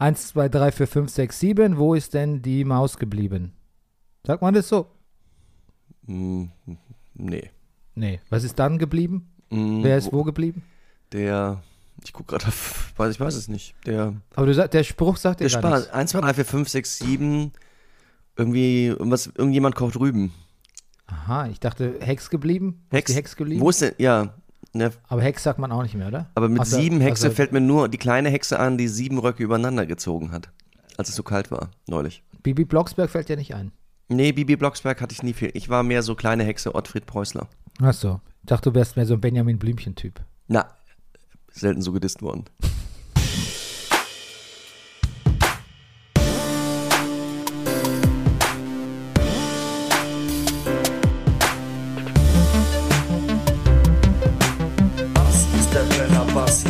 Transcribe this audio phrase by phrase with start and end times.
[0.00, 1.76] 1, 2, 3, 4, 5, 6, 7.
[1.78, 3.52] Wo ist denn die Maus geblieben?
[4.26, 4.86] Sagt man das so?
[6.06, 6.44] Mm,
[7.14, 7.50] nee.
[7.94, 8.20] Nee.
[8.30, 9.30] Was ist dann geblieben?
[9.50, 10.62] Mm, Wer ist wo geblieben?
[11.12, 11.62] Der,
[12.02, 13.74] ich gucke gerade auf, weiß, ich weiß es nicht.
[13.84, 15.80] Der, Aber du sagst, der Spruch sagt dir der gar Spaß.
[15.80, 15.94] nichts.
[15.94, 17.52] 1, 2, 3, 4, 5, 6, 7.
[18.36, 20.32] Irgendwie, irgendwas, irgendjemand kocht Rüben.
[21.06, 22.84] Aha, ich dachte, Hex geblieben.
[22.90, 23.10] Wo ist Hex.
[23.10, 23.60] Die Hex geblieben.
[23.60, 24.34] Wo ist denn, ja,
[24.72, 26.30] ne, Aber Hex sagt man auch nicht mehr, oder?
[26.34, 29.18] aber mit Also- sieben Hexe also fällt mir nur die kleine Hexe an, die sieben
[29.18, 30.50] Röcke übereinander gezogen hat.
[30.96, 32.22] Als es so kalt war, neulich.
[32.42, 33.72] Bibi Blocksberg fällt dir nicht ein.
[34.08, 35.50] Nee, Bibi Blocksberg hatte ich nie viel.
[35.54, 37.46] Ich war mehr so kleine Hexe Ottfried Preußler.
[37.80, 38.20] Ach so.
[38.42, 40.20] Ich dachte, du wärst mehr so ein Benjamin Blümchen-Typ.
[40.48, 40.66] Na,
[41.52, 42.44] selten so gedisst worden.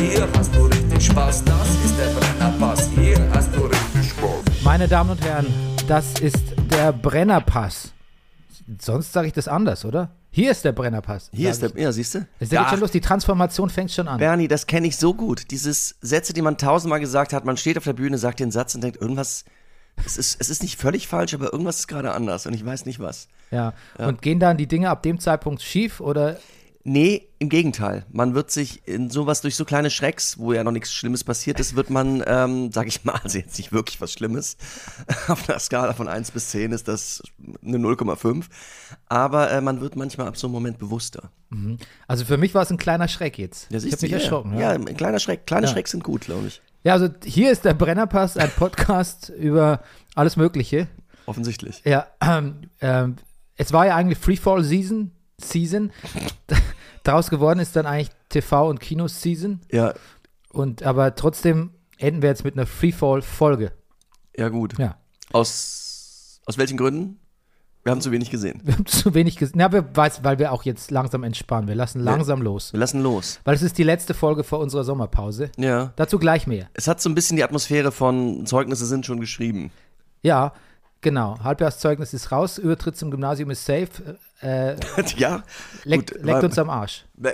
[0.01, 1.43] Hier hast du richtig Spaß.
[1.43, 4.63] Das ist der Brennerpass, hier hast du richtig Spaß.
[4.63, 5.45] Meine Damen und Herren,
[5.87, 7.91] das ist der Brennerpass.
[8.79, 10.11] Sonst sage ich das anders, oder?
[10.31, 11.29] Hier ist der Brennerpass.
[11.33, 12.25] Hier ist der, ja, siehst du?
[12.39, 14.17] Es geht schon los, die Transformation fängt schon an.
[14.17, 15.51] Bernie, das kenne ich so gut.
[15.51, 18.73] Dieses Sätze, die man tausendmal gesagt hat, man steht auf der Bühne, sagt den Satz
[18.73, 19.45] und denkt, irgendwas,
[20.05, 22.85] es ist, es ist nicht völlig falsch, aber irgendwas ist gerade anders und ich weiß
[22.85, 23.27] nicht was.
[23.51, 23.73] Ja.
[23.97, 26.37] Und gehen dann die Dinge ab dem Zeitpunkt schief oder
[26.83, 28.05] Nee, im Gegenteil.
[28.11, 31.59] Man wird sich in sowas durch so kleine Schrecks, wo ja noch nichts Schlimmes passiert
[31.59, 34.57] ist, wird man, ähm, sag ich mal, also jetzt nicht wirklich was Schlimmes.
[35.27, 37.21] Auf einer Skala von 1 bis 10 ist das
[37.63, 38.45] eine 0,5.
[39.07, 41.31] Aber äh, man wird manchmal ab so einem Moment bewusster.
[42.07, 43.69] Also für mich war es ein kleiner Schreck jetzt.
[43.71, 44.17] Ja, ich habe mich ja.
[44.17, 44.53] erschrocken.
[44.53, 44.79] Ja, Ja.
[44.79, 45.45] ein kleiner Schreck.
[45.45, 45.73] Kleine Ja.
[45.73, 46.61] Schrecks sind gut, glaube ich.
[46.83, 49.81] ja, also hier ist der Brennerpass, ein Podcast über
[50.15, 50.87] alles Mögliche.
[51.27, 51.81] Offensichtlich.
[51.85, 53.17] Ja, ähm, ähm,
[53.55, 55.91] es war ja eigentlich Freefall Season, Season.
[57.03, 59.61] Daraus geworden ist dann eigentlich TV und Kino Season.
[59.71, 59.93] Ja,
[60.51, 63.71] Und aber trotzdem enden wir jetzt mit einer Freefall Folge.
[64.35, 64.77] ja gut.
[64.77, 64.97] Ja.
[65.33, 67.17] Aus, aus welchen Gründen?
[67.83, 68.61] Wir haben zu wenig gesehen.
[68.63, 69.59] Wir haben zu wenig gesehen.
[69.59, 71.67] Ja, wir weiß, weil wir auch jetzt langsam entspannen.
[71.67, 72.73] Wir lassen langsam los.
[72.73, 73.39] Wir lassen los.
[73.43, 75.51] Weil es ist die letzte Folge vor unserer Sommerpause.
[75.57, 75.91] Ja.
[75.95, 76.67] Dazu gleich mehr.
[76.73, 79.71] Es hat so ein bisschen die Atmosphäre von Zeugnisse sind schon geschrieben.
[80.21, 80.53] Ja,
[81.01, 81.39] genau.
[81.43, 83.89] Halbjahrszeugnis ist raus, Übertritt zum Gymnasium ist safe.
[84.41, 84.75] Äh,
[85.17, 85.43] ja.
[85.83, 87.05] leckt, gut, leckt war- uns am Arsch.
[87.15, 87.33] Bäh.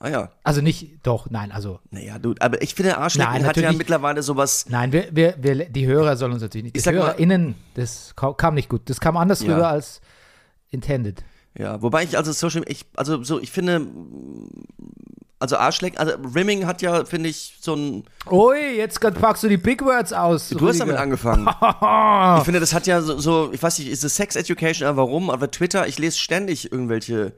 [0.00, 0.30] Ah ja.
[0.44, 4.22] Also nicht, doch, nein, also Naja, du, aber ich finde, Arschlecken Nein, hat ja mittlerweile
[4.22, 4.66] sowas.
[4.68, 6.76] Nein, wir, wir, wir, die Hörer sollen uns natürlich nicht.
[6.76, 8.82] Ich Die HörerInnen, das ka- kam nicht gut.
[8.88, 9.54] Das kam anders Ja.
[9.54, 10.00] rüber als
[10.70, 11.24] intended.
[11.56, 13.88] Ja, wobei ich also Social, ich, also so, ich finde,
[15.40, 19.56] also Arschlecken, also Rimming hat ja, finde ich, so ein, Ui, jetzt packst du die
[19.56, 20.48] Big Words aus.
[20.48, 21.00] du hast damit Rüdiger.
[21.00, 21.46] angefangen.
[22.38, 24.98] ich finde, das hat ja so, so, ich weiß nicht, ist es Sex Education, aber
[25.02, 25.30] warum?
[25.30, 27.32] Aber Twitter, ich lese ständig irgendwelche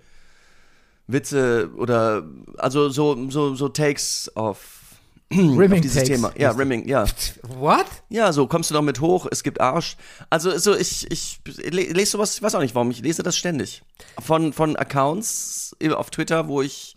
[1.07, 2.23] Witze oder,
[2.59, 4.59] also so, so, so Takes auf,
[5.33, 6.09] Rimming auf dieses Takes.
[6.09, 6.33] Thema.
[6.39, 7.05] Ja, Rimming, ja.
[7.43, 7.87] What?
[8.09, 9.97] Ja, so kommst du noch mit hoch, es gibt Arsch.
[10.29, 13.37] Also so ich ich le- lese sowas, ich weiß auch nicht warum, ich lese das
[13.37, 13.83] ständig.
[14.21, 16.97] Von von Accounts auf Twitter, wo ich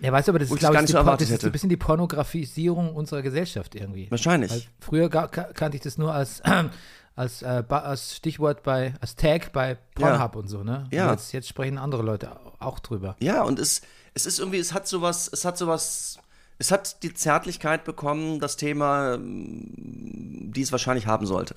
[0.00, 1.68] Ja, weißt du, aber das ist, ich glaube ich, die, so das ist ein bisschen
[1.68, 4.04] die Pornografisierung unserer Gesellschaft irgendwie.
[4.04, 4.68] Weil wahrscheinlich.
[4.80, 6.42] früher ga, ka- kannte ich das nur als,
[7.16, 10.86] als, äh, als Stichwort bei, als Tag bei Pornhub und so, ne?
[10.90, 11.10] Ja.
[11.12, 13.16] Jetzt, jetzt sprechen andere Leute auch drüber.
[13.20, 13.82] Ja, und es
[14.14, 16.18] es ist irgendwie, es hat sowas, es hat sowas
[16.58, 21.54] es hat die Zärtlichkeit bekommen, das Thema, ähm, die es wahrscheinlich haben sollte.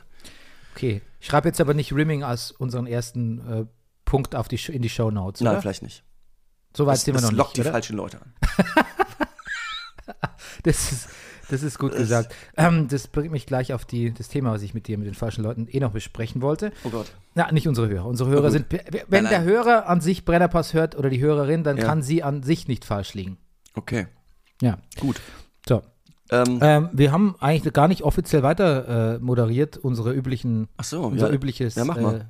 [0.75, 1.01] Okay.
[1.19, 3.65] Ich schreibe jetzt aber nicht Rimming als unseren ersten äh,
[4.05, 6.03] Punkt auf die, in die Show Notes, Nein, vielleicht nicht.
[6.75, 7.71] So weit Das, sind wir das noch lockt nicht, die oder?
[7.71, 8.33] falschen Leute an.
[10.63, 11.07] Das ist,
[11.49, 12.33] das ist gut gesagt.
[12.57, 15.13] Ähm, das bringt mich gleich auf die, das Thema, was ich mit dir, mit den
[15.13, 16.71] falschen Leuten eh noch besprechen wollte.
[16.85, 17.07] Oh Gott.
[17.35, 18.05] Na, nicht unsere Hörer.
[18.05, 18.51] Unsere Hörer gut.
[18.51, 19.43] sind, wenn Nein, der nein.
[19.47, 21.85] Hörer an sich Brennerpass hört oder die Hörerin, dann Ja.
[21.85, 23.37] kann sie an sich nicht falsch liegen.
[23.75, 24.07] Okay,
[24.61, 24.77] Ja.
[24.99, 25.19] gut.
[25.67, 25.81] So.
[26.29, 31.03] Ähm, Ähm, wir haben eigentlich gar nicht offiziell weiter äh, moderiert, unsere üblichen, ach so,
[31.03, 32.15] unser ja, übliches Ja, mach mal.
[32.15, 32.25] äh,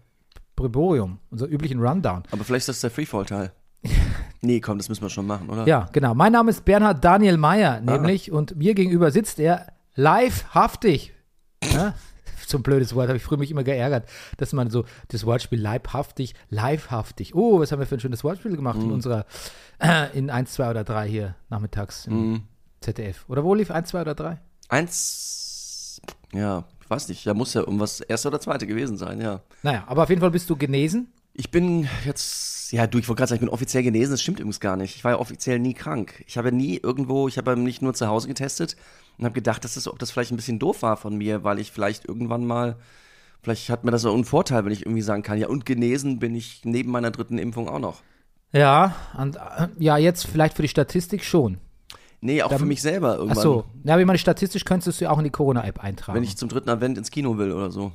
[0.55, 2.23] Breborium, unser üblichen Rundown.
[2.31, 3.51] aber vielleicht ist das der Freefall-Teil.
[4.43, 5.65] nee, komm, das müssen wir schon machen, oder?
[5.67, 6.13] Ja, genau.
[6.13, 7.37] Mein Name ist Bernhard Daniel Ah.
[7.37, 11.13] Meyer, nämlich, und mir gegenüber sitzt er livehaftig.
[11.63, 11.93] Ja?
[12.45, 14.07] So ein blödes Wort, habe ich früher mich immer geärgert,
[14.37, 17.33] dass man so das Wortspiel leibhaftig, livehaftig.
[17.35, 18.83] Oh, was haben wir für ein schönes Wortspiel gemacht Mhm.
[18.87, 19.25] in unserer,
[19.79, 22.43] äh, in 1, 2 oder 3 hier nachmittags im Mhm.
[22.81, 23.23] ZDF.
[23.29, 24.39] Oder wo lief 1, 2 oder 3?
[24.67, 26.01] Eins,
[26.33, 29.39] ja, ich weiß nicht, ja, muss ja irgendwas erste oder zweite gewesen sein, ja.
[29.63, 31.13] Naja, aber auf jeden Fall bist du genesen.
[31.35, 34.39] Ich bin jetzt, ja, du, ich wollte gerade sagen, ich bin offiziell genesen, das stimmt
[34.39, 34.95] übrigens gar nicht.
[34.95, 36.23] Ich war ja offiziell nie krank.
[36.27, 38.75] Ich habe nie irgendwo, ich habe nicht nur zu Hause getestet
[39.17, 41.57] und habe gedacht, dass das, ob das vielleicht ein bisschen doof war von mir, weil
[41.59, 42.77] ich vielleicht irgendwann mal,
[43.41, 46.19] vielleicht hat mir das so einen Vorteil, wenn ich irgendwie sagen kann, ja, und genesen
[46.19, 48.01] bin ich neben meiner dritten Impfung auch noch.
[48.51, 51.57] Ja, und, äh, ja, jetzt vielleicht für die Statistik schon.
[52.21, 53.41] Nee, auch Dann- für mich selber Ach irgendwann.
[53.43, 53.65] so.
[53.83, 56.15] Ja, aber ich meine, statistisch könntest du ja auch in die Corona-App eintragen.
[56.15, 57.91] Wenn ich zum dritten Advent ins Kino will oder so.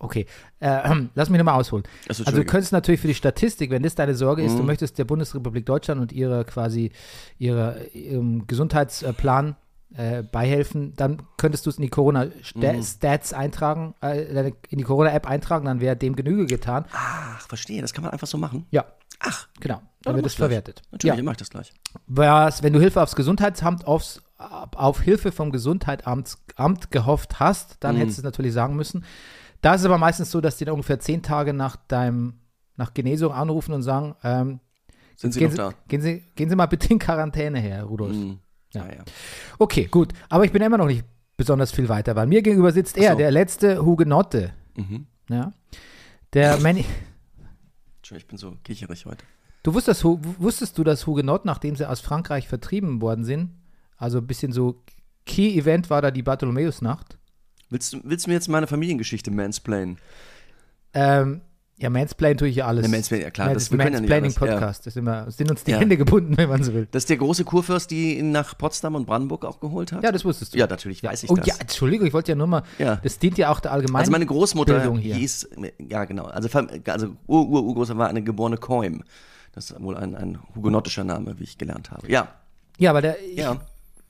[0.00, 0.26] Okay,
[0.60, 1.84] äh, lass mich nochmal ausholen.
[2.08, 4.66] Achso, Also du könntest natürlich für die Statistik, wenn das deine Sorge ist, du Mhm.
[4.66, 6.92] möchtest der Bundesrepublik Deutschland und ihrer quasi
[7.38, 9.56] ihre, ihrem Gesundheitsplan
[9.96, 11.92] äh, beihelfen, dann könntest du es in die Mhm.
[11.92, 16.84] Corona-Stats eintragen, äh, in die Corona-App eintragen, dann wäre dem Genüge getan.
[16.92, 18.66] Ach, verstehe, das kann man einfach so machen.
[18.70, 18.84] Ja,
[19.20, 19.76] Ach, genau.
[19.76, 20.82] dann Dann wird es verwertet.
[20.92, 21.30] natürlich, Ja.
[21.30, 21.72] ich das gleich.
[22.06, 27.94] Was, wenn du Hilfe aufs Gesundheitsamt aufs, auf Hilfe vom Gesundheitsamt Amt gehofft hast, dann
[27.96, 28.00] Mhm.
[28.00, 29.04] hättest du es natürlich sagen müssen.
[29.60, 32.34] Da ist es aber meistens so, dass die dann ungefähr zehn Tage nach deinem
[32.76, 34.60] nach Genesung anrufen und sagen, ähm,
[35.16, 35.74] Sind Sie gehen, noch Sie, da?
[35.88, 38.14] gehen, Sie, gehen Sie mal bitte in Quarantäne her, Rudolf.
[38.14, 38.38] Hm.
[38.72, 38.86] Ja.
[38.86, 38.92] Ja.
[38.98, 39.04] ja.
[39.58, 40.12] Okay, gut.
[40.28, 41.04] Aber ich bin immer noch nicht
[41.36, 43.18] besonders viel weiter, weil mir gegenüber sitzt Ach er, so.
[43.18, 44.52] der letzte Hugenotte.
[44.76, 45.06] Mhm.
[45.28, 45.52] Ja.
[46.34, 46.84] Der Manny,
[47.96, 49.24] Entschuldigung, ich bin so kicherig heute.
[49.64, 53.50] du wusstest, wusstest du, dass Hugenot, nachdem sie aus Frankreich vertrieben worden sind,
[53.96, 54.82] also ein bisschen so
[55.26, 57.17] Key-Event war da die Bartholomäusnacht.
[57.70, 59.98] Willst du, willst du mir jetzt meine Familiengeschichte mansplainen?
[60.94, 61.42] Ähm,
[61.80, 62.82] ja, Mansplain tue ich ja alles.
[62.82, 64.86] Ne, Mansplain, ja klar, Ja, das- das können ja Mansplaining-Podcast.
[64.86, 65.78] Das sind, uns die Ja.
[65.78, 66.88] Hände gebunden, wenn man so will.
[66.90, 70.02] Das ist der große Kurfürst, die ihn nach Potsdam und Brandenburg auch geholt hat?
[70.02, 70.58] Ja, das wusstest du.
[70.58, 71.46] Ja, natürlich weiß ich oh das.
[71.46, 72.96] ja, Entschuldigung, ich wollte ja nur mal, Ja.
[72.96, 75.14] das dient ja auch der allgemeinen Also meine Großmutter Bildung hier.
[75.14, 76.48] hieß, ja genau, also,
[76.86, 79.04] also Ur, Ur, Urgroßmutter war eine geborene Koim.
[79.52, 82.10] Das ist wohl ein, ein hugenottischer Name, wie ich gelernt habe.
[82.10, 82.28] Ja,
[82.78, 83.60] Ja, aber der, ich, ja.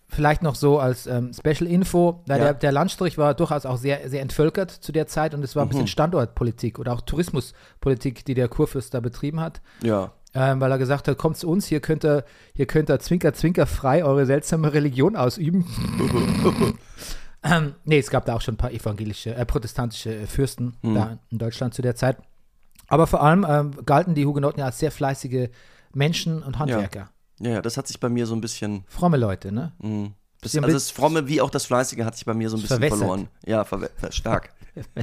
[0.09, 2.39] Vielleicht noch so als ähm, Special Info, Ja.
[2.39, 5.63] der, der Landstrich war durchaus auch sehr, sehr entvölkert zu der Zeit und es war
[5.63, 5.71] ein Mhm.
[5.71, 9.61] bisschen Standortpolitik oder auch Tourismuspolitik, die der Kurfürst da betrieben hat.
[9.83, 10.13] Ja.
[10.35, 12.25] Ähm, weil er gesagt hat, kommt zu uns, hier könnt ihr,
[12.55, 15.67] hier könnt ihr zwinker, zwinker frei eure seltsame Religion ausüben.
[17.45, 20.95] ähm, nee, es gab da auch schon ein paar evangelische, äh, protestantische äh, Fürsten Mhm.
[20.95, 22.19] da in Deutschland zu der Zeit.
[22.89, 25.49] Aber vor allem ähm, galten die Hugenotten ja als sehr fleißige
[25.95, 27.01] Menschen und Handwerker.
[27.01, 27.09] ja,
[27.41, 29.73] ja, das hat sich bei mir so ein bisschen, Fromme Leute, ne?
[29.79, 32.61] mh, das, also das Fromme wie auch das Fleißige hat sich bei mir so ein
[32.63, 32.99] bisschen Verwässert.
[32.99, 33.29] verloren.
[33.47, 34.51] Ja, verwe stark.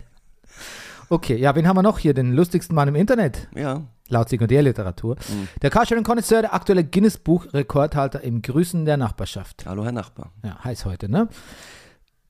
[1.10, 2.16] Okay, ja, wen haben wir noch hier?
[2.16, 5.16] Den lustigsten Mann im Internet, Ja, laut Sekundärliteratur.
[5.30, 5.48] Mhm.
[5.62, 9.66] Der Carsharing-Konnoisseur, der aktuelle Guinness-Buch-Rekordhalter im Grüßen der Nachbarschaft.
[9.68, 10.32] hallo Herr Nachbar.
[10.44, 11.28] Ja, heiß heute, ne?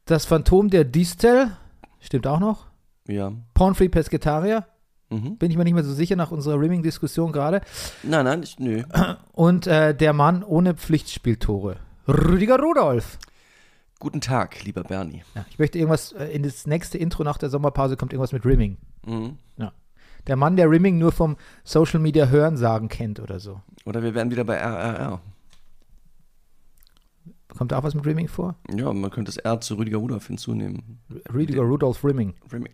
[0.04, 1.52] Das Phantom der Distel,
[2.02, 2.68] stimmt auch noch.
[3.08, 3.32] Ja.
[3.54, 4.66] Pornfree Pescetarier,
[5.10, 5.38] Mhm.
[5.38, 7.62] bin ich mir nicht mehr so sicher nach unserer Rimming-Diskussion gerade.
[8.04, 8.84] Nein, nein, ich, nö.
[9.34, 13.20] Und äh, der Mann ohne Pflichtspieltore, Rüdiger Rudolf.
[14.00, 15.24] Guten Tag, lieber Bernie.
[15.36, 18.46] Ja, ich möchte irgendwas, äh, in das nächste Intro nach der Sommerpause kommt irgendwas mit
[18.46, 18.78] Rimming.
[19.06, 19.38] Mhm.
[20.28, 23.62] Der Mann, der Rimming nur vom Social Media Hörensagen kennt oder so.
[23.86, 25.22] Oder wir wären wieder bei RRR.
[27.56, 28.56] Kommt da auch was mit Rimming vor?
[28.76, 31.00] Ja, man könnte das R zu Rüdiger Rudolf hinzunehmen.
[31.32, 32.34] Rüdiger Rudolf Rimming.
[32.52, 32.72] Remi-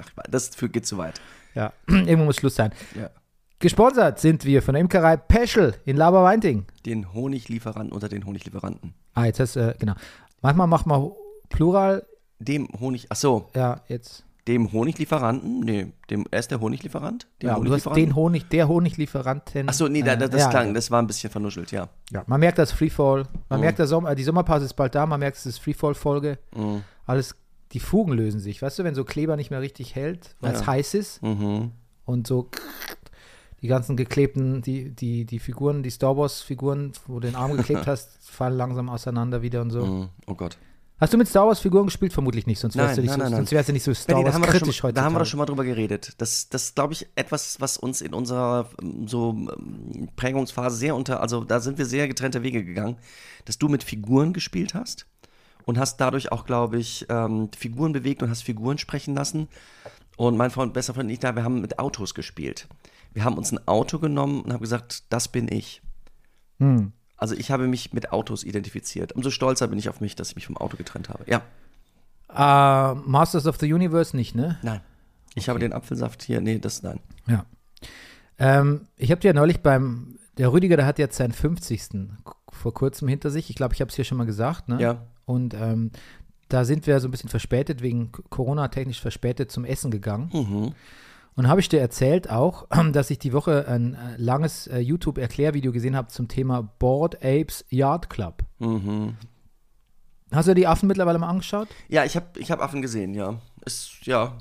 [0.00, 1.20] Ach, das für- geht zu weit.
[1.58, 2.72] Ja, irgendwo muss Schluss sein.
[2.94, 3.10] Ja.
[3.58, 6.66] Gesponsert sind wir von der Imkerei Peschel in Laberweinting.
[6.86, 8.94] Den Honiglieferanten unter den Honiglieferanten.
[9.14, 9.94] Ah, jetzt hast du, äh, genau.
[10.40, 11.10] Manchmal macht man
[11.48, 12.06] Plural,
[12.38, 14.24] Dem Honig, ach so, ja, jetzt.
[14.46, 15.58] dem Honiglieferanten?
[15.58, 17.26] Nee, dem, er ist der Honiglieferant?
[17.42, 19.68] Dem Ja, du hast den Honig, der Honiglieferanten.
[19.68, 20.72] Ach so, nee, da, da, das ja, klang, ja.
[20.74, 21.88] das war ein bisschen vernuschelt, ja.
[22.12, 23.24] Ja, man merkt das Freefall.
[23.48, 23.64] Man Mhm.
[23.64, 25.04] merkt, der Sommer, die Sommerpause ist bald da.
[25.04, 26.38] Man merkt, es ist Freefall-Folge.
[26.54, 26.82] Mhm.
[27.06, 27.34] Alles,
[27.72, 28.62] die Fugen lösen sich.
[28.62, 30.66] Weißt du, wenn so Kleber nicht mehr richtig hält, weil es Ja.
[30.68, 31.72] heiß ist Mhm.
[32.04, 32.48] und so
[33.60, 37.86] die ganzen geklebten, die, die, die Figuren, die Star Wars-Figuren, wo du den Arm geklebt
[37.86, 39.84] hast, fallen langsam auseinander wieder und so.
[39.84, 40.08] Mhm.
[40.26, 40.56] Oh Gott.
[41.00, 42.12] Hast du mit Star Wars-Figuren gespielt?
[42.12, 43.94] Vermutlich nicht, sonst wärst Nein, du nicht nein, so, nein, sonst wärst du nicht so
[43.94, 44.94] Star Wars haben, wir doch kritisch schon, heute.
[44.94, 46.14] da haben wir doch schon mal drüber geredet.
[46.18, 51.20] Das, das glaube ich, etwas, was uns in unserer ähm, so ähm, Prägungsphase sehr unter,
[51.20, 52.96] also da sind wir sehr getrennte Wege gegangen,
[53.44, 55.06] dass du mit Figuren gespielt hast
[55.68, 59.48] und hast dadurch auch, glaube ich, ähm, Figuren bewegt und hast Figuren sprechen lassen.
[60.16, 62.66] Und mein Freund, bester Freund und ich da, wir haben mit Autos gespielt.
[63.12, 65.82] Wir haben uns ein Auto genommen und haben gesagt, das bin ich.
[66.58, 66.92] Hm.
[67.18, 69.12] Also ich habe mich mit Autos identifiziert.
[69.12, 71.24] Umso stolzer bin ich auf mich, dass ich mich vom Auto getrennt habe.
[71.26, 71.42] Ja,
[72.30, 74.58] Äh, Masters of the Universe nicht, ne?
[74.62, 74.80] nein.
[75.34, 76.98] Ich habe den Apfelsaft hier, nee, das nein.
[77.26, 77.44] Ja.
[78.38, 81.90] Ähm, ich habe dir ja neulich beim, der Rüdiger, der hat jetzt seinen 50.
[82.24, 83.50] k- vor kurzem hinter sich.
[83.50, 84.80] Ich glaube, ich habe es hier schon mal gesagt, ne?
[84.80, 85.02] Ja.
[85.26, 85.90] Und ähm,
[86.48, 90.30] da sind wir so ein bisschen verspätet, wegen Corona technisch verspätet zum Essen gegangen.
[90.32, 90.74] Mhm.
[91.36, 95.70] Und habe ich dir erzählt auch, dass ich die Woche ein äh, langes äh, YouTube-Erklärvideo
[95.72, 98.42] gesehen habe zum Thema Board Apes Yard Club.
[98.58, 99.16] Mhm.
[100.32, 101.68] Hast du die Affen mittlerweile mal angeschaut?
[101.88, 103.38] Ja, ich habe ich hab Affen gesehen, ja.
[103.64, 104.36] Ist, ja,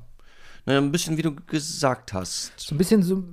[0.67, 2.51] naja, ein bisschen wie du gesagt hast.
[2.57, 3.23] So ein bisschen so,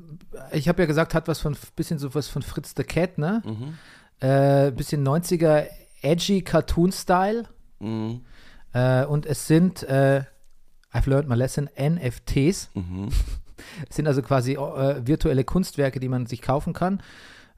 [0.53, 3.43] ich habe ja gesagt, hat was von, bisschen so was von Fritz the Cat, ne?
[3.45, 3.75] Mhm.
[4.21, 5.67] Äh, bisschen 90er
[6.01, 7.49] edgy Cartoon-Style.
[7.81, 8.21] Mhm.
[8.73, 10.23] Äh, und es sind, äh,
[10.93, 12.71] I've learned my lesson, NFTs.
[12.75, 13.09] Mhm.
[13.89, 17.03] Es sind also quasi äh, virtuelle Kunstwerke, die man sich kaufen kann.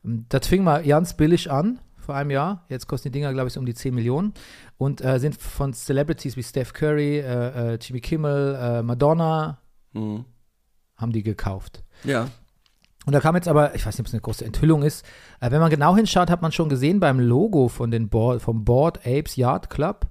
[0.02, 2.64] Das fing mal ganz billig an, vor einem Jahr.
[2.68, 4.32] Jetzt kosten die Dinger, glaube ich, um die 10 Millionen.
[4.78, 9.58] Und äh, sind von Celebrities wie Steph Curry, äh, äh, Jimmy Kimmel, äh, Madonna,
[9.96, 10.24] Mhm.
[10.96, 11.82] haben die gekauft.
[12.04, 12.28] Ja.
[13.06, 15.06] Und da kam jetzt aber, ich weiß nicht, ob es eine große Enthüllung ist,
[15.40, 18.64] äh, wenn man genau hinschaut, hat man schon gesehen beim Logo von den Board, vom
[18.64, 20.08] Board Apes Yard Club,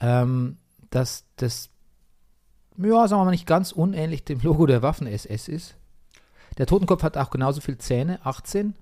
[0.00, 0.58] ähm,
[0.90, 1.70] dass das,
[2.76, 5.76] ja, sagen wir mal, nicht ganz unähnlich dem Logo der Waffen-SS ist.
[6.58, 8.74] Der Totenkopf hat auch genauso viele Zähne, 18.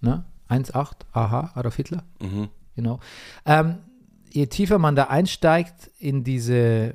[0.00, 0.24] Ne?
[0.48, 2.04] 1,8, aha, Adolf Hitler.
[2.20, 2.48] Mhm.
[2.76, 3.00] Genau.
[3.44, 3.78] Ähm,
[4.30, 6.94] je tiefer man da einsteigt in diese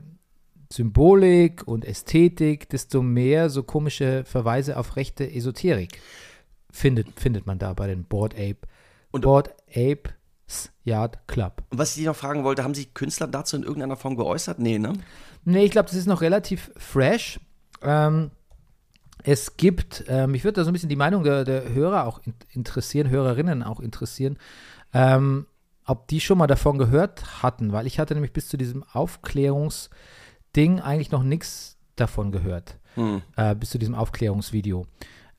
[0.73, 6.01] Symbolik und Ästhetik, desto mehr so komische Verweise auf rechte Esoterik
[6.71, 8.57] findet, findet man da bei den Board Ape.
[9.11, 11.61] Und- Board Apes Yard Club.
[11.69, 14.57] Und was ich noch fragen wollte, haben sich Künstler dazu in irgendeiner Form geäußert?
[14.57, 14.93] Nee, ne?
[15.45, 17.39] Nee, ich glaube, das ist noch relativ fresh.
[17.83, 18.31] Ähm,
[19.23, 22.19] es gibt, äh, mich würde da so ein bisschen die Meinung der, der Hörer auch
[22.25, 24.37] in, interessieren, Hörerinnen auch interessieren,
[24.91, 25.45] ähm,
[25.85, 28.83] ob die schon mal davon gehört hatten, weil ich hatte nämlich bis zu diesem
[30.53, 33.21] Aufklärungsding eigentlich noch nichts davon gehört, Hm.
[33.35, 34.85] äh, bis zu diesem Aufklärungsvideo.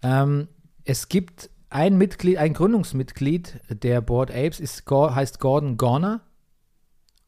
[0.02, 0.48] Ähm,
[0.84, 6.20] es gibt ein Mitglied, ein Gründungsmitglied der Board Apes, ist, heißt Gordon Gorner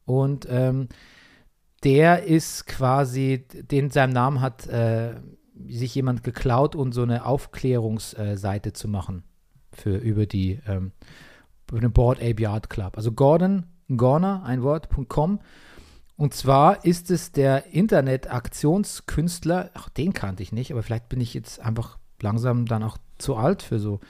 [0.04, 0.88] und ähm,
[1.84, 5.14] der ist quasi, den seinem Namen hat äh,
[5.68, 9.22] sich jemand geklaut und so eine Aufklärungsseite zu machen
[9.72, 10.92] für über die ähm,
[11.70, 12.96] über den Board Ape Yard Club.
[12.96, 13.66] Also Gordon
[13.96, 15.40] Gorner, ein Wort, .com.
[16.16, 21.34] Und zwar ist es der Internet-Aktionskünstler, ach, den kannte ich nicht, aber vielleicht bin ich
[21.34, 24.00] jetzt einfach langsam dann auch zu alt für so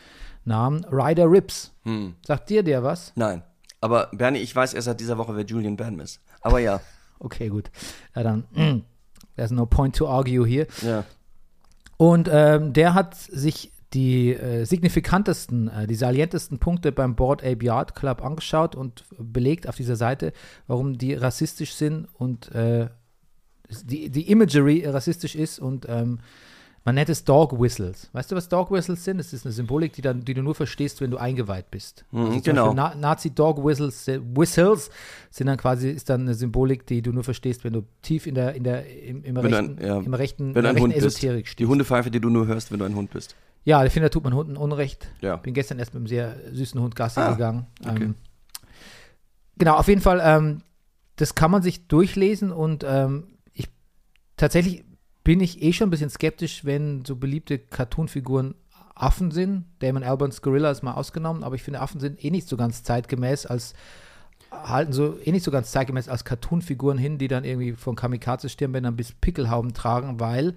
[0.45, 0.85] Namen.
[0.85, 1.73] Ryder Rips.
[1.83, 2.15] Hm.
[2.25, 3.13] Sagt dir der was?
[3.17, 3.43] Nein.
[3.81, 6.21] Aber Bernie, ich weiß erst seit dieser Woche, wer Julian Bam ist.
[6.41, 6.81] Aber ja.
[7.19, 7.71] Okay, gut.
[8.15, 8.83] Ja, dann, mm,
[9.37, 10.67] there's no point to argue here.
[10.83, 11.03] ja.
[11.97, 17.65] Und ähm, der hat sich die äh, signifikantesten, äh, die salientesten Punkte beim Board Ape
[17.65, 20.33] Yard Club angeschaut und belegt auf dieser Seite,
[20.67, 22.89] warum die rassistisch sind und äh,
[23.85, 26.19] die, die Imagery rassistisch ist und ähm,
[26.85, 28.09] man nennt es Dog Whistles.
[28.13, 29.19] Weißt du, was Dog Whistles sind?
[29.19, 32.05] Das ist eine Symbolik, die, dann, die du nur verstehst, wenn du eingeweiht bist.
[32.13, 32.73] Mhm, Also genau.
[32.75, 34.91] Na Nazi Dog Whistles, äh, Whistles
[35.31, 38.37] sind dann quasi, ist dann eine Symbolik, die du nur verstehst, wenn du tief in
[38.37, 40.83] der, in der, im, im, rechten, ein- ja, im rechten, Wenn du in ein der
[40.85, 41.17] Hund rechten bist.
[41.19, 41.69] Esoterik Die stehst.
[41.71, 43.35] Hundepfeife, die du nur hörst, wenn du ein Hund bist.
[43.67, 45.09] Ja, ich finde, da tut man Hunden Unrecht.
[45.21, 45.35] Ja.
[45.37, 47.67] Bin gestern erst mit einem sehr süßen Hund Gassi Ah, gegangen.
[47.85, 48.05] okay.
[48.05, 48.15] Ähm,
[49.59, 50.63] genau, auf jeden Fall, ähm,
[51.17, 53.69] das kann man sich durchlesen und ähm, ich
[54.37, 54.85] tatsächlich
[55.25, 58.55] bin ich eh schon ein bisschen skeptisch, wenn so beliebte Cartoonfiguren
[58.95, 59.65] Affen sind.
[59.81, 62.85] Damon Albarns Gorilla ist mal ausgenommen, aber ich finde, Affen sind eh nicht so ganz
[62.85, 63.75] zeitgemäß als
[64.53, 68.95] halten so eh nicht so ganz zeitgemäß als Cartoonfiguren hin, die dann irgendwie von Kamikaze-Stirnbändern
[68.95, 70.55] bis Pickelhauben tragen, weil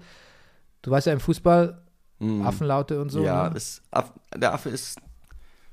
[0.82, 1.82] du weißt ja im Fußball
[2.20, 2.46] Mhm.
[2.46, 3.22] Affenlaute und so.
[3.24, 3.56] ja, ne?
[3.56, 4.98] ist, Aff, der Affe ist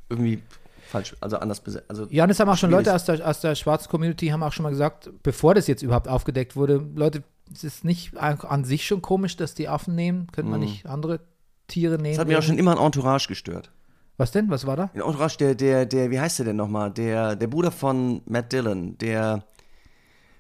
[0.09, 0.41] irgendwie
[0.87, 1.89] falsch, also anders besetzt.
[1.89, 2.85] Also, Ja, und das haben auch schon Schwierig.
[2.87, 5.81] Leute aus der, aus der schwarzen Community haben auch schon mal gesagt, bevor das jetzt
[5.83, 7.23] überhaupt aufgedeckt wurde, Leute,
[7.53, 10.27] es ist nicht an sich schon komisch, dass die Affen nehmen.
[10.31, 10.65] Könnte man Mhm.
[10.65, 11.19] nicht andere
[11.67, 12.11] Tiere nehmen?
[12.15, 13.71] das hat mich auch schon immer an Entourage gestört.
[14.15, 14.49] Was denn?
[14.49, 14.89] Was war da?
[14.93, 16.91] In Entourage, der, der, der, wie heißt der denn nochmal?
[16.91, 19.43] Der, der Bruder von Matt Dillon, der,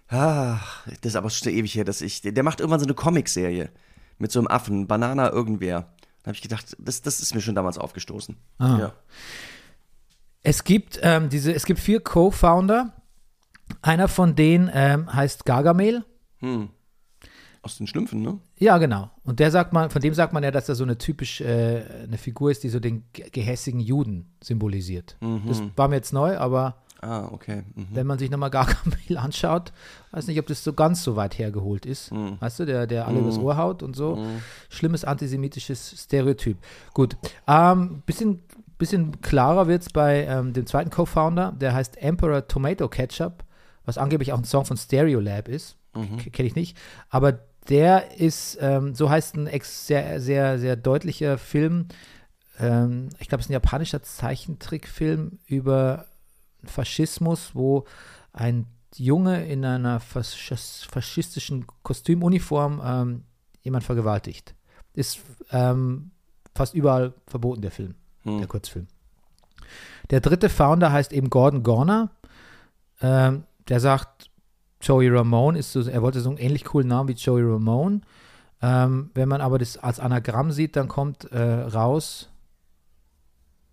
[0.09, 0.57] ah,
[1.01, 3.69] das ist aber schon ewig her, dass ich, der, der macht irgendwann so eine Comicserie
[4.17, 5.87] mit so einem Affen, Banana irgendwer.
[6.27, 8.35] Da habe ich gedacht, das, das ist mir schon damals aufgestoßen.
[8.57, 8.77] Ah.
[8.77, 8.93] Ja.
[10.43, 12.91] Es gibt ähm, diese, es gibt vier Co-Founder.
[13.81, 16.03] Einer von denen ähm, heißt Gargamel.
[16.39, 16.67] Hm.
[17.61, 18.39] Aus den Schlümpfen, ne?
[18.57, 19.09] Ja, genau.
[19.23, 21.85] Und der sagt man, von dem sagt man ja, dass er so eine typisch äh,
[22.03, 25.15] eine Figur ist, die so den ge- gehässigen Juden symbolisiert.
[25.45, 27.63] Das war mir jetzt neu, aber Ah, okay.
[27.75, 27.87] Mhm.
[27.91, 29.71] wenn man sich nochmal Gargamel anschaut,
[30.11, 32.11] weiß nicht, ob das so ganz so weit hergeholt ist.
[32.11, 34.25] Weißt du, der, der alle übers Ohr haut und so.
[34.69, 36.57] Schlimmes antisemitisches Stereotyp.
[36.93, 37.15] Gut.
[37.47, 38.41] Ähm, bisschen,
[38.77, 43.43] bisschen klarer wird es bei ähm, dem zweiten Co-Founder, der heißt Emperor Tomato Ketchup,
[43.85, 45.77] was angeblich auch ein Song von Stereolab ist.
[46.31, 46.77] Kenne ich nicht.
[47.09, 47.39] Aber
[47.69, 51.87] der ist, ähm, so heißt ein ex sehr, sehr, sehr deutlicher Film.
[52.59, 56.05] Ähm, ich glaube, es ist ein japanischer Zeichentrickfilm über
[56.67, 57.85] Faschismus, wo
[58.33, 63.23] ein Junge in einer faschis faschistischen Kostümuniform ähm,
[63.61, 64.55] jemand vergewaltigt.
[64.93, 65.19] Ist
[65.51, 66.11] ähm,
[66.55, 68.39] fast überall verboten, der Film, Hm.
[68.39, 68.87] der Kurzfilm.
[70.09, 72.09] Der dritte Founder heißt eben Gordon Gorner.
[73.01, 74.31] Ähm, der sagt,
[74.81, 78.01] Joey Ramone ist so, er wollte so einen ähnlich coolen Namen wie Joey Ramone.
[78.61, 82.29] Ähm, wenn man aber das als Anagramm sieht, dann kommt äh, raus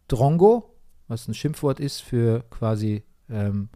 [0.09, 0.74] Drongo,
[1.15, 3.69] was ein Schimpfwort ist für quasi, ähm,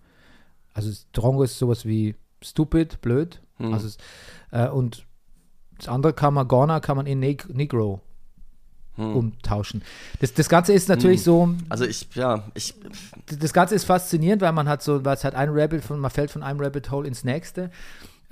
[0.74, 3.40] also Drongo ist sowas wie stupid, blöd.
[3.56, 3.72] Hm.
[3.72, 3.88] Also
[4.50, 5.06] äh, und
[5.78, 8.00] das andere kann man, Gorner kann man in Neg Negro
[8.96, 9.82] umtauschen.
[10.18, 12.74] Das, das Ganze ist natürlich so, Also ich, ja, ich,
[13.26, 16.10] das Ganze ist faszinierend, weil man hat so, weil es hat ein Rabbit von, man
[16.10, 17.70] fällt von einem Rabbit Hole ins nächste.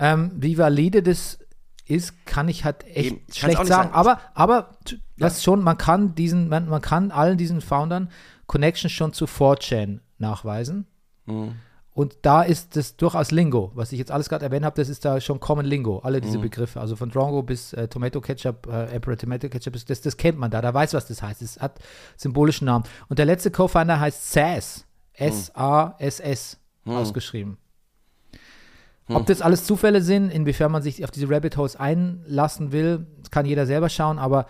[0.00, 1.38] Ähm, wie valide das
[1.86, 3.68] ist, kann ich halt echt Eben, schlecht sagen.
[3.68, 3.90] sagen.
[3.92, 8.10] Aber, aber t- das schon, man kann diesen, man, man kann allen diesen Foundern
[8.46, 10.86] Connections schon zu 4chan nachweisen.
[11.26, 11.54] hm,
[11.92, 15.04] Und da ist das durchaus Lingo, was ich jetzt alles gerade erwähnt habe, das ist
[15.04, 16.78] da schon Common Lingo, alle diese Begriffe.
[16.80, 20.50] Also von Drongo bis äh, Tomato Ketchup, äh, Emperor Tomato Ketchup, das, das, kennt man
[20.50, 21.40] da, da weiß, was das heißt.
[21.42, 21.78] Es hat
[22.16, 22.84] symbolischen Namen.
[23.08, 24.84] Und der letzte Co-Founder heißt SAS,
[25.14, 27.56] S-A-S-S, ausgeschrieben.
[29.08, 33.46] Ob das alles Zufälle sind, inwiefern man sich auf diese Rabbit Holes einlassen will, kann
[33.46, 34.46] jeder selber schauen, aber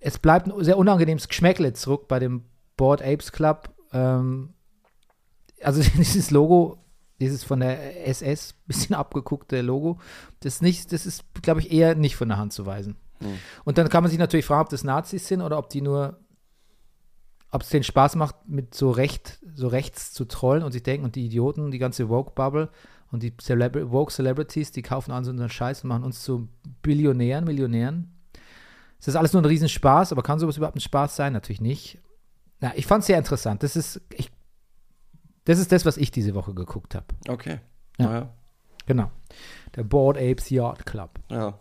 [0.00, 2.44] es bleibt ein sehr unangenehmes Geschmäckle zurück bei dem
[2.78, 3.68] Board Apes Club.
[3.92, 4.54] Ähm,
[5.62, 6.78] also dieses Logo,
[7.20, 9.98] dieses von der SS bisschen abgeguckte Logo,
[10.40, 12.96] das ist nicht, das ist, glaube ich, eher nicht von der Hand zu weisen.
[13.64, 16.18] Und dann kann man sich natürlich fragen, ob das Nazis sind oder ob die nur,
[17.50, 21.04] ob es denen Spaß macht, mit so recht, so rechts zu trollen und sich denken,
[21.04, 22.70] und die Idioten, die ganze Woke-Bubble
[23.10, 26.48] und die Celebra Woke Celebrities, die kaufen an so einen Scheiß und machen uns zu
[26.82, 28.12] Billionären, Millionären.
[28.98, 31.32] Ist das alles nur ein Riesenspaß, aber kann sowas überhaupt ein Spaß sein?
[31.32, 31.98] Natürlich nicht.
[32.60, 33.62] Na, ich fand es sehr interessant.
[33.62, 34.30] Das ist, ich,
[35.44, 37.06] das ist das, was ich diese Woche geguckt habe.
[37.28, 37.60] okay.
[37.98, 38.12] Ja.
[38.12, 38.28] Ja.
[38.86, 39.10] Genau.
[39.76, 41.18] Der Board Apes Yard Club.
[41.30, 41.58] ja.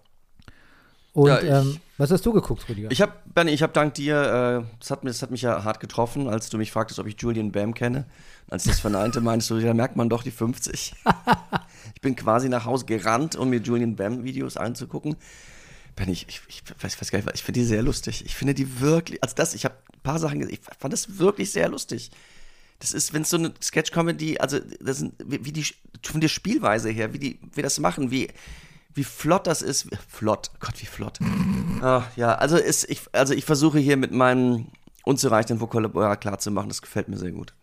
[1.13, 2.91] Und Ja, ich- ähm, was hast du geguckt, Rüdiger?
[2.91, 5.63] Ich habe, Bernie, ich habe dank dir, äh, das, hat, mich- das hat mich ja
[5.63, 8.05] hart getroffen, als du mich fragtest, ob ich Julian Bam kenne.
[8.51, 10.93] Als ich das verneinte, meinst du, da merkt man doch die 50.
[11.95, 15.15] ich bin quasi nach Hause gerannt, um mir Julian Bam Videos anzugucken.
[15.97, 18.23] Bernie, ich, ich, ich weiß, weiß gar nicht, ich finde die sehr lustig.
[18.25, 21.17] Ich finde die wirklich, als das, ich habe ein paar Sachen gesehen, ich fand das
[21.17, 22.11] wirklich sehr lustig.
[22.79, 25.65] Das ist, wenn es so eine Sketch-Comedy, also das sind, wie, wie die,
[26.03, 28.29] von der Spielweise her, wie die, wie das machen, wie,
[28.93, 29.87] wie flott das ist.
[30.07, 31.17] Flott, Gott, wie flott.
[31.81, 34.67] Ah, ja, also, ist, ich, also ich versuche hier mit meinem
[35.03, 37.53] unzureichenden Vokabular klarzumachen, das gefällt mir sehr gut.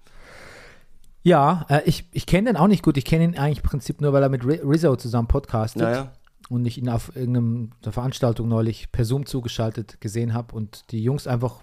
[1.23, 2.97] ja, äh, ich, ich kenne den auch nicht gut.
[2.97, 5.83] Ich kenne ihn eigentlich im Prinzip nur, weil er mit Ri- Rizzo zusammen podcastet.
[5.83, 6.13] Naja.
[6.51, 11.27] Und ich ihn auf irgendeiner Veranstaltung neulich per Zoom zugeschaltet gesehen habe und die Jungs
[11.27, 11.63] einfach,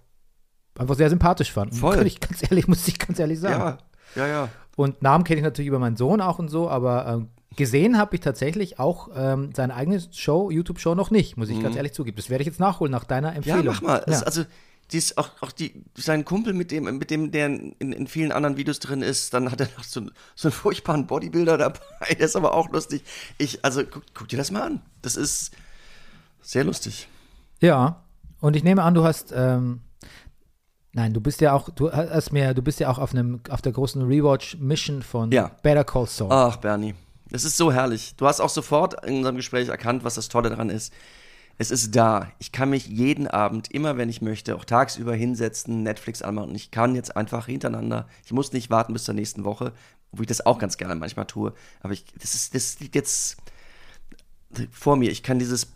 [0.78, 1.76] einfach sehr sympathisch fanden.
[1.76, 1.98] Voll.
[1.98, 3.78] Kann ich ganz ehrlich, muss ich ganz ehrlich sagen.
[4.16, 4.50] Ja, ja, ja.
[4.76, 8.16] Und Namen kenne ich natürlich über meinen Sohn auch und so, aber ähm, gesehen habe
[8.16, 12.16] ich tatsächlich auch ähm, seine eigene Show, YouTube-Show noch nicht, muss ich ganz ehrlich zugeben.
[12.18, 13.76] Das werde ich jetzt nachholen nach deiner Ja, Empfehlung.
[13.76, 14.06] mach mal.
[14.08, 14.20] Ja.
[14.22, 14.44] also,
[14.92, 18.32] die ist auch, auch die, sein Kumpel, mit dem, mit dem der in, in vielen
[18.32, 21.80] anderen Videos drin ist, dann hat er noch so, einen- so einen furchtbaren Bodybuilder dabei.
[22.10, 23.04] Der ist aber auch lustig.
[23.38, 24.82] Ich, also, guck, guck dir das mal an.
[25.02, 25.52] Das ist
[26.42, 27.08] sehr lustig.
[27.62, 28.04] Ja,
[28.42, 29.82] und ich nehme an, du hast, ähm,
[30.94, 33.62] nein, du bist ja auch, du hast mir, du bist ja auch auf einem, auf
[33.62, 35.52] der großen Rewatch-Mission von Ja.
[35.64, 36.30] Better Call Saul.
[36.32, 36.96] Ach, Bernie.
[37.32, 38.16] Es ist so herrlich.
[38.18, 40.92] Du hast auch sofort in unserem Gespräch erkannt, was das Tolle daran ist.
[41.62, 42.32] Es ist da.
[42.40, 46.56] Ich kann mich jeden Abend, immer wenn ich möchte, auch tagsüber hinsetzen, Netflix anmachen und
[46.56, 48.08] ich kann jetzt einfach hintereinander.
[48.26, 49.72] Ich muss nicht warten bis zur nächsten Woche,
[50.12, 51.54] wo ich das auch ganz gerne manchmal tue.
[51.82, 53.38] Aber ich, das ist, das liegt jetzt
[54.72, 55.12] vor mir.
[55.12, 55.72] Ich kann dieses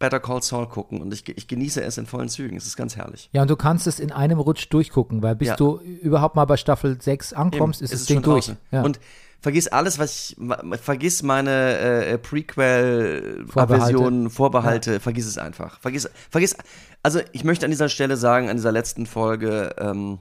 [0.00, 2.56] Better Call Saul gucken und ich, ich genieße es in vollen Zügen.
[2.56, 3.30] Es ist ganz herrlich.
[3.32, 5.54] Ja, und du kannst es in einem Rutsch durchgucken, weil bis Ja.
[5.54, 8.52] du überhaupt mal bei Staffel 6 ankommst, Eben, ist es das Ding schon durch.
[8.72, 8.82] Ja.
[8.82, 8.98] Und
[9.40, 10.36] vergiss alles, was ich,
[10.80, 12.20] vergiss meine äh, Vorbehalte.
[12.28, 15.80] Prequel-Aversionen, Vorbehalte, vergiss es einfach.
[15.80, 16.56] Vergiss, vergiss,
[17.02, 20.18] also ich möchte an dieser Stelle sagen, an dieser letzten Folge, ähm,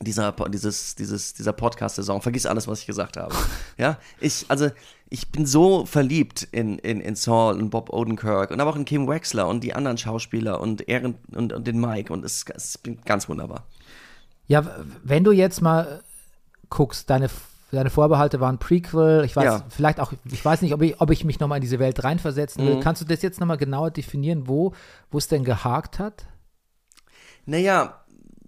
[0.00, 3.34] dieser, dieses, dieses, dieser Podcast-Saison, vergiss alles, was ich gesagt habe.
[3.78, 4.70] ja, ich, also,
[5.08, 8.84] ich bin so verliebt in, in, in Saul und Bob Odenkirk und aber auch in
[8.84, 12.76] Kim Wexler und die anderen Schauspieler und Aaron und, und den Mike und es, es
[12.76, 13.66] ist ganz wunderbar.
[14.46, 14.64] Ja,
[15.02, 16.02] wenn du jetzt mal
[16.68, 17.30] guckst, deine,
[17.74, 19.64] deine Vorbehalte waren Prequel, ich weiß, Ja.
[19.68, 22.62] vielleicht auch, ich weiß nicht, ob ich, ob ich mich nochmal in diese Welt reinversetzen
[22.64, 22.68] Mhm.
[22.68, 22.80] will.
[22.80, 24.72] Kannst du das jetzt nochmal genauer definieren, wo
[25.10, 26.26] wo es denn gehakt hat?
[27.46, 28.00] Naja,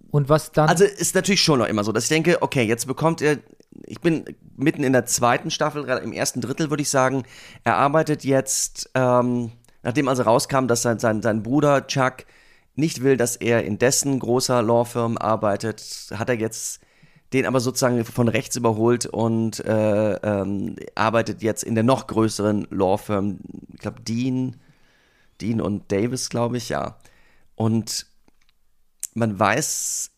[0.09, 0.69] Und was dann.
[0.69, 3.37] Also ist natürlich schon noch immer so, dass ich denke, okay, jetzt bekommt er,
[3.83, 4.23] ich bin
[4.55, 7.23] mitten in der zweiten Staffel, gerade im ersten Drittel würde ich sagen,
[7.65, 9.51] er arbeitet jetzt, ähm,
[9.83, 12.25] nachdem also rauskam, dass sein, sein, sein Bruder Chuck
[12.73, 15.83] nicht will, dass er in dessen großer Lawfirm arbeitet,
[16.15, 16.79] hat er jetzt
[17.33, 22.67] den aber sozusagen von rechts überholt und äh, ähm, arbeitet jetzt in der noch größeren
[22.71, 23.39] Lawfirm,
[23.73, 24.55] ich glaube Dean,
[25.41, 26.97] Dean und Davis, glaube ich, ja.
[27.55, 28.05] Und
[29.13, 30.11] man weiß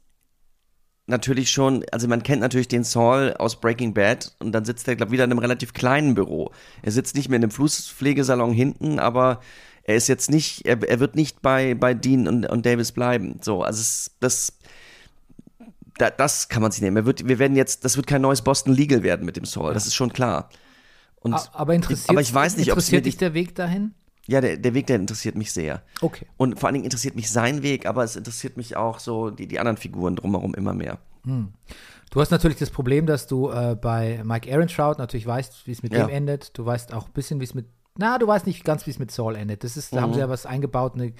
[1.07, 4.95] natürlich schon, also man kennt natürlich den Saul aus Breaking Bad und dann sitzt er,
[4.95, 6.51] glaube ich, wieder in einem relativ kleinen Büro.
[6.83, 9.41] Er sitzt nicht mehr in einem Fußpflegesalon hinten, aber
[9.83, 13.39] er ist jetzt nicht, er, er wird nicht bei, bei Dean und, und Davis bleiben.
[13.41, 14.58] So, also es, das,
[15.99, 16.97] da, das kann man sich nehmen.
[16.97, 19.73] Er wird, wir werden jetzt, das wird kein neues Boston Legal werden mit dem Saul,
[19.73, 20.49] das ist schon klar.
[21.21, 23.93] Und, aber interessiert, aber ich weiß nicht, interessiert dich der Weg dahin?
[24.27, 25.81] Ja, der, der Weg, der interessiert mich sehr.
[26.01, 26.25] Okay.
[26.37, 29.47] Und vor allen Dingen interessiert mich sein Weg, aber es interessiert mich auch so die,
[29.47, 30.99] die anderen Figuren drumherum immer mehr.
[32.11, 35.83] Du hast natürlich das Problem, dass du äh, bei Mike Ehrentrout natürlich weißt, wie es
[35.83, 36.05] mit Ja.
[36.05, 36.57] dem endet.
[36.57, 37.65] Du weißt auch ein bisschen, wie es mit,
[37.97, 39.63] na, du weißt nicht ganz, wie es mit Saul endet.
[39.63, 41.13] Das ist, da haben sie ja was eingebaut, eine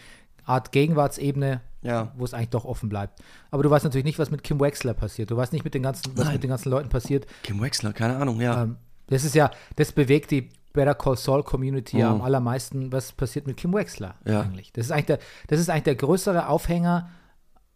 [0.50, 2.12] Art Gegenwartsebene, Ja.
[2.18, 3.22] wo es eigentlich doch offen bleibt.
[3.52, 5.32] Aber du weißt natürlich nicht, was mit Kim Wexler passiert.
[5.32, 6.34] Du weißt nicht mit den ganzen, was Nein.
[6.34, 7.26] mit den ganzen Leuten passiert.
[7.44, 8.64] Kim Wexler, keine Ahnung, ja.
[8.64, 8.76] Ähm,
[9.08, 12.16] das ist ja, das bewegt die Better Call Saul Community ja Mhm.
[12.16, 14.42] am allermeisten, was passiert mit Kim Wexler Ja.
[14.42, 14.72] eigentlich.
[14.74, 17.10] Das ist eigentlich der, das ist eigentlich der größere Aufhänger,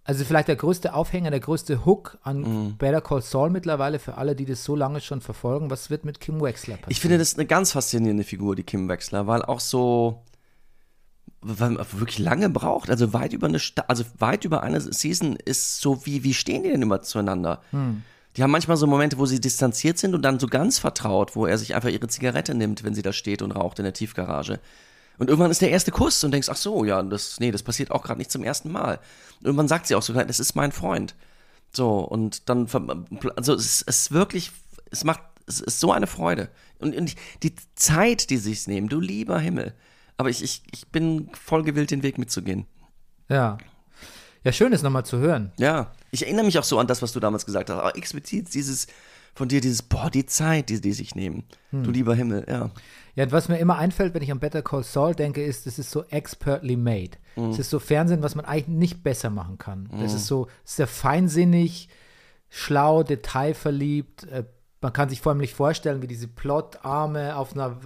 [0.03, 2.77] also vielleicht der größte Aufhänger, der größte Hook an Mhm.
[2.77, 5.71] Better Call Saul mittlerweile für alle, die das so lange schon verfolgen.
[5.71, 6.91] Was wird mit Kim Wexler passieren?
[6.91, 10.21] Ich finde das eine ganz faszinierende Figur, die Kim Wexler, weil auch so
[11.43, 16.23] wirklich lange braucht, also weit über eine also weit über eine Season ist so wie
[16.23, 17.61] wie stehen die denn immer zueinander?
[18.35, 21.45] Die haben manchmal so Momente, wo sie distanziert sind und dann so ganz vertraut, wo
[21.45, 24.59] er sich einfach ihre Zigarette nimmt, wenn sie da steht und raucht in der Tiefgarage.
[25.19, 27.91] Und irgendwann ist der erste Kuss und denkst, ach so, ja, das nee, das passiert
[27.91, 28.99] auch gerade nicht zum ersten Mal.
[29.39, 31.15] Und irgendwann sagt sie auch sogar, das ist mein Freund.
[31.71, 32.67] So, und dann,
[33.35, 34.51] also es ist, es ist wirklich,
[34.89, 36.49] es macht, es ist so eine Freude.
[36.79, 39.73] Und, und die Zeit, die sie sich nehmen, du lieber Himmel.
[40.17, 42.65] Aber ich, ich, ich bin voll gewillt, den Weg mitzugehen.
[43.29, 43.57] ja.
[44.45, 45.53] Ja, schön ist nochmal zu hören.
[45.57, 47.77] Ja, ich erinnere mich auch so an das, was du damals gesagt hast.
[47.79, 48.87] Aber explizit dieses,
[49.35, 51.45] von dir, dieses, boah, die Zeit, die die sich nehmen.
[51.71, 52.69] Du lieber Himmel, ja.
[53.15, 55.79] Ja, und was mir immer einfällt, wenn ich an Better Call Saul denke, ist, das
[55.79, 57.11] ist so expertly made.
[57.51, 59.87] Es ist so Fernsehen, was man eigentlich nicht besser machen kann.
[59.97, 61.87] Das ist so sehr feinsinnig,
[62.49, 64.23] schlau, detailverliebt.
[64.25, 64.43] Äh,
[64.83, 67.77] man kann sich vor allem nicht vorstellen, wie diese Plotarme auf, einer,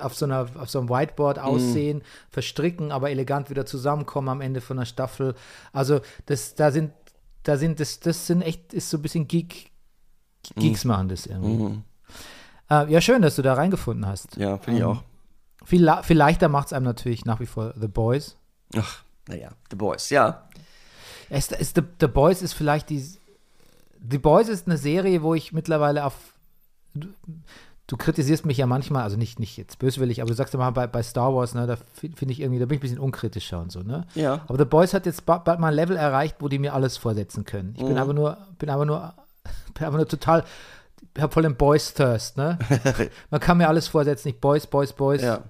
[0.00, 4.60] auf, so einer, auf so einem Whiteboard aussehen, verstricken, aber elegant wieder zusammenkommen am Ende
[4.60, 5.34] von einer Staffel.
[5.72, 6.92] Also das, da sind,
[7.44, 9.70] da sind, das, das sind echt, ist so ein bisschen Geek,
[10.56, 11.80] Geeks machen das irgendwie.
[12.68, 14.36] Äh, ja, schön, dass du da reingefunden hast.
[14.36, 15.02] Ja, finde ich Ähm, auch.
[15.64, 18.36] Viel, viel leichter macht es einem natürlich nach wie vor The Boys.
[18.76, 20.48] Ach, naja, The Boys, ja.
[21.30, 23.06] Es, es, The, The Boys ist vielleicht die.
[24.10, 26.14] The Boys ist eine Serie, wo ich mittlerweile auf.
[26.94, 27.08] Du,
[27.86, 30.86] du kritisierst mich ja manchmal, also nicht, nicht jetzt böswillig, aber du sagst immer bei,
[30.86, 33.60] bei Star Wars, ne, da finde find ich irgendwie, da bin ich ein bisschen unkritischer
[33.60, 34.06] und so, ne?
[34.14, 34.40] Ja.
[34.48, 36.96] Aber The Boys hat jetzt ba- bald mal ein Level erreicht, wo die mir alles
[36.96, 37.74] vorsetzen können.
[37.76, 37.98] Ich bin Mhm.
[37.98, 39.14] aber nur, bin aber nur,
[39.74, 40.44] bin aber nur total,
[41.14, 42.58] ich habe voll den Boys Thirst, ne?
[43.30, 45.22] Man kann mir alles vorsetzen, nicht Boys, Boys, Boys.
[45.22, 45.42] Ja.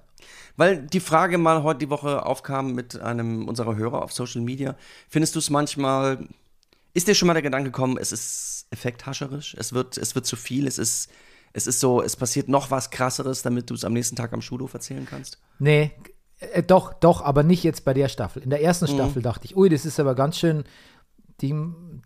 [0.55, 4.75] Weil die Frage mal heute die Woche aufkam mit einem unserer Hörer auf Social Media.
[5.09, 6.19] Findest du es manchmal,
[6.93, 10.35] ist dir schon mal der Gedanke gekommen, es ist effekthascherisch, es wird, es wird zu
[10.35, 11.09] viel, es ist,
[11.53, 14.41] es ist so, es passiert noch was krasseres, damit du es am nächsten Tag am
[14.41, 15.39] Schulhof erzählen kannst?
[15.59, 15.91] Nee,
[16.39, 18.41] äh, doch, doch, aber nicht jetzt bei der Staffel.
[18.43, 20.63] In der ersten Staffel dachte ich, ui, das ist aber ganz schön,
[21.41, 21.53] die,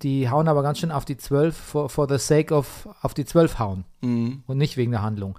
[0.02, 3.26] die hauen aber ganz schön auf die 12, for, for the sake of, auf die
[3.26, 3.86] 12 hauen.
[4.02, 5.38] Und nicht wegen der Handlung.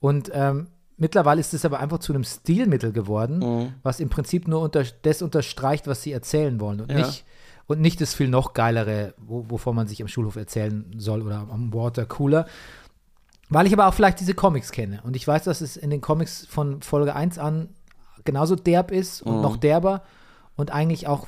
[0.00, 4.60] Und ähm, mittlerweile ist es aber einfach zu einem Stilmittel geworden, was im Prinzip nur
[4.62, 6.80] unter, das unterstreicht, was sie erzählen wollen.
[6.80, 6.98] Und, Ja.
[6.98, 7.24] nicht,
[7.66, 11.46] und nicht das viel noch geilere, wo, wovon man sich am Schulhof erzählen soll oder
[11.50, 12.46] am Watercooler.
[13.48, 15.00] Weil ich aber auch vielleicht diese Comics kenne.
[15.04, 17.68] Und ich weiß, dass es in den Comics von Folge 1 an
[18.24, 20.02] genauso derb ist und noch derber
[20.56, 21.26] und eigentlich auch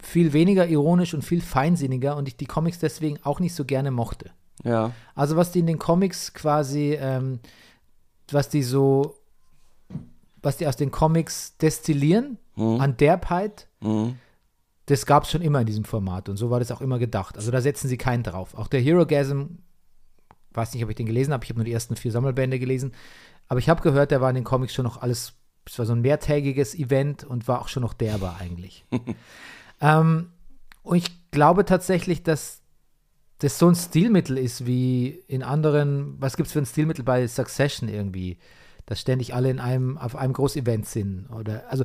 [0.00, 3.90] viel weniger ironisch und viel feinsinniger und ich die Comics deswegen auch nicht so gerne
[3.90, 4.30] mochte.
[4.64, 4.92] Ja.
[5.14, 7.40] Also was die in den Comics quasi, ähm,
[8.30, 9.16] was die so,
[10.42, 14.16] was die aus den Comics destillieren an Derbheit, Mhm.
[14.88, 17.36] Das gab es schon immer in diesem Format und so war das auch immer gedacht.
[17.36, 18.54] Also da setzen sie keinen drauf.
[18.54, 19.58] Auch der Herogasm,
[20.52, 22.92] weiß nicht, ob ich den gelesen habe, ich habe nur die ersten vier Sammelbände gelesen,
[23.48, 25.34] aber ich habe gehört, der war in den Comics schon noch alles,
[25.66, 28.86] es war so ein mehrtägiges Event und war auch schon noch derber eigentlich.
[29.82, 30.30] ähm,
[30.82, 32.62] und ich glaube tatsächlich, dass
[33.40, 37.26] das so ein Stilmittel ist wie in anderen, was gibt es für ein Stilmittel bei
[37.28, 38.38] Succession irgendwie,
[38.86, 41.84] dass ständig alle in einem, auf einem Großevent sind oder, also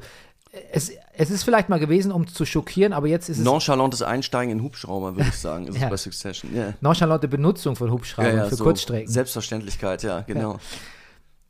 [0.71, 4.51] es, es ist vielleicht mal gewesen, um zu schockieren, aber jetzt ist es Nonchalantes Einsteigen
[4.51, 5.85] in Hubschrauber, würde ich sagen, ist Ja.
[5.85, 6.55] es bei Succession.
[6.55, 6.73] Ja.
[6.81, 9.11] nonchalante Benutzung von Hubschraubern für so Kurzstrecken.
[9.11, 10.59] Selbstverständlichkeit, ja, genau.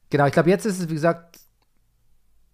[0.09, 1.39] Genau, ich glaube, jetzt ist es, wie gesagt,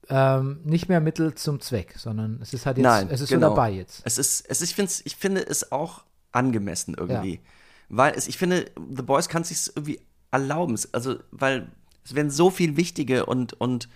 [0.09, 3.49] ähm, nicht mehr Mittel zum Zweck, sondern es ist halt jetzt, Nein, es ist genau.
[3.49, 4.01] so dabei jetzt.
[4.05, 7.41] Es ist, es, ich, find's, ich finde es auch angemessen irgendwie.
[7.89, 9.99] Weil es, ich finde, The Boys kann sich irgendwie
[10.31, 10.73] erlauben.
[10.73, 11.67] Es- Also, weil
[12.05, 13.87] es werden so viel wichtige und, und,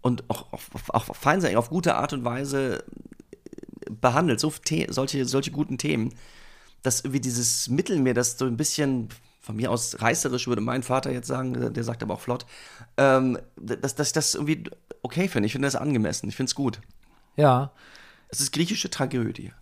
[0.00, 2.84] und auch, auf, auch auf, feinseitig, auf gute Art und Weise
[3.90, 4.52] behandelt, so
[4.88, 6.14] solche, solche guten Themen,
[6.82, 9.08] dass irgendwie dieses Mittelmeer, das so ein bisschen
[9.40, 12.44] von mir aus reißerisch würde mein Vater jetzt sagen, der sagt aber auch flott,
[12.98, 14.64] ähm, dass, dass ich das irgendwie
[15.02, 15.46] okay finde.
[15.46, 16.28] Ich finde das angemessen.
[16.28, 16.80] Ich finde es gut.
[17.36, 17.72] Ja,
[18.28, 19.52] Es ist griechische Tragödie.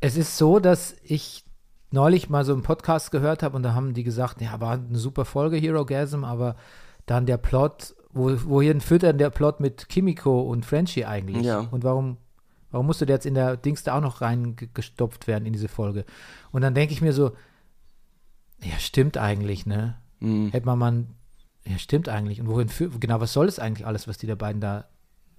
[0.00, 1.44] es ist so, dass ich
[1.90, 4.98] neulich mal so einen Podcast gehört habe und da haben die gesagt, ja, war eine
[4.98, 6.56] super Folge, Hero Gasm, aber
[7.06, 11.44] dann der Plot wo, wohin führt denn der Plot mit Kimiko und Frenchie eigentlich?
[11.44, 11.60] Ja.
[11.70, 12.16] Und warum,
[12.70, 16.04] warum musste der jetzt in der Dings da auch noch reingestopft werden in diese Folge?
[16.52, 17.32] Und dann denke ich mir so,
[18.62, 19.96] ja, stimmt eigentlich, ne?
[20.20, 20.50] Mhm.
[20.50, 21.04] Hätte man mal,
[21.66, 22.40] ja, stimmt eigentlich.
[22.40, 24.86] Und wohin führt, genau, was soll das eigentlich alles, was die da beiden da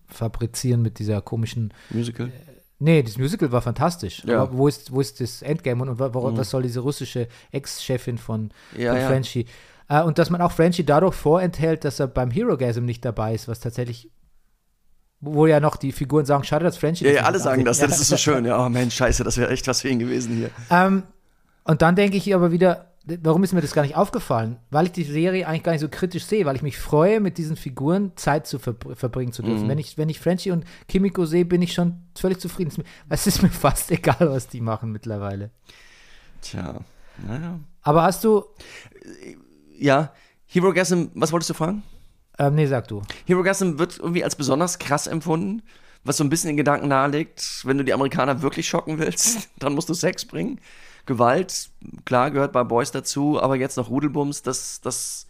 [0.07, 2.31] fabrizieren mit dieser komischen Musical.
[2.77, 4.23] Nee, das Musical war fantastisch.
[4.25, 4.41] Ja.
[4.43, 8.17] Aber wo ist, wo ist das Endgame und, und wa- was soll diese russische Ex-Chefin
[8.17, 9.07] von, Ja, von ja.
[9.87, 13.47] Äh, und dass man auch Frenchie dadurch vorenthält, dass er beim Hero-Gasm nicht dabei ist,
[13.47, 14.09] was tatsächlich,
[15.21, 17.79] wo ja noch die Figuren sagen, schade, dass Frenchie Ja, ja, alle sagen das.
[17.79, 18.45] Das ist so schön.
[18.45, 20.49] Ja, oh Mensch, scheiße, das wäre echt was für ihn gewesen hier.
[20.69, 21.03] Ähm,
[21.63, 24.57] und dann denke ich aber wieder, warum ist mir das gar nicht aufgefallen?
[24.71, 27.37] Weil ich die Serie eigentlich gar nicht so kritisch sehe, weil ich mich freue, mit
[27.37, 29.47] diesen Figuren Zeit zu verbr verbringen zu Mhm.
[29.47, 29.67] dürfen.
[29.69, 32.69] Wenn, ich, wenn ich Frenchie und Kimiko sehe, bin ich schon völlig zufrieden.
[32.69, 35.51] Es ist mir- Es ist mir fast egal, was die machen mittlerweile.
[36.41, 36.79] Tja,
[37.27, 37.59] naja.
[37.81, 38.43] Aber hast du,
[39.77, 40.11] Ja,
[40.45, 41.83] Hero Gasm, was wolltest du fragen?
[42.38, 43.01] ähm, nee, sag du.
[43.25, 45.61] Hero Gasm wird irgendwie als besonders krass empfunden,
[46.03, 49.73] was so ein bisschen den Gedanken nahelegt, wenn du die Amerikaner wirklich schocken willst, dann
[49.73, 50.59] musst du Sex bringen.
[51.05, 51.69] Gewalt,
[52.05, 55.27] klar, gehört bei Boys dazu, aber jetzt noch Rudelbums, das, das,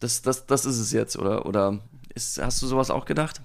[0.00, 1.46] das, das, das ist es jetzt, oder?
[1.46, 1.78] Oder
[2.14, 3.40] ist, hast du sowas auch gedacht?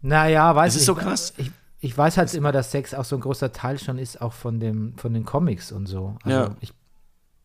[0.00, 0.86] Naja, weiß Es ist ich.
[0.86, 1.32] so krass.
[1.36, 4.32] Ich, ich weiß halt immer, dass Sex auch so ein großer Teil schon ist, auch
[4.32, 6.16] von, dem, von den Comics und so.
[6.24, 6.56] Also Ja.
[6.60, 6.72] ich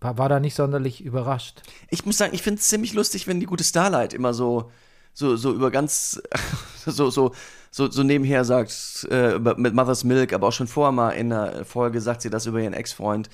[0.04, 1.62] war, da nicht sonderlich überrascht.
[1.90, 4.72] Ich muss sagen, ich finde es ziemlich lustig, wenn die gute Starlight immer so,
[5.14, 6.22] so, so über ganz,
[6.86, 7.34] so, so,
[7.72, 11.66] so, so nebenher sagt, äh, mit Mother's Milk, aber auch schon vorher mal in der
[11.66, 13.30] Folge sagt sie das über ihren Ex-Freund.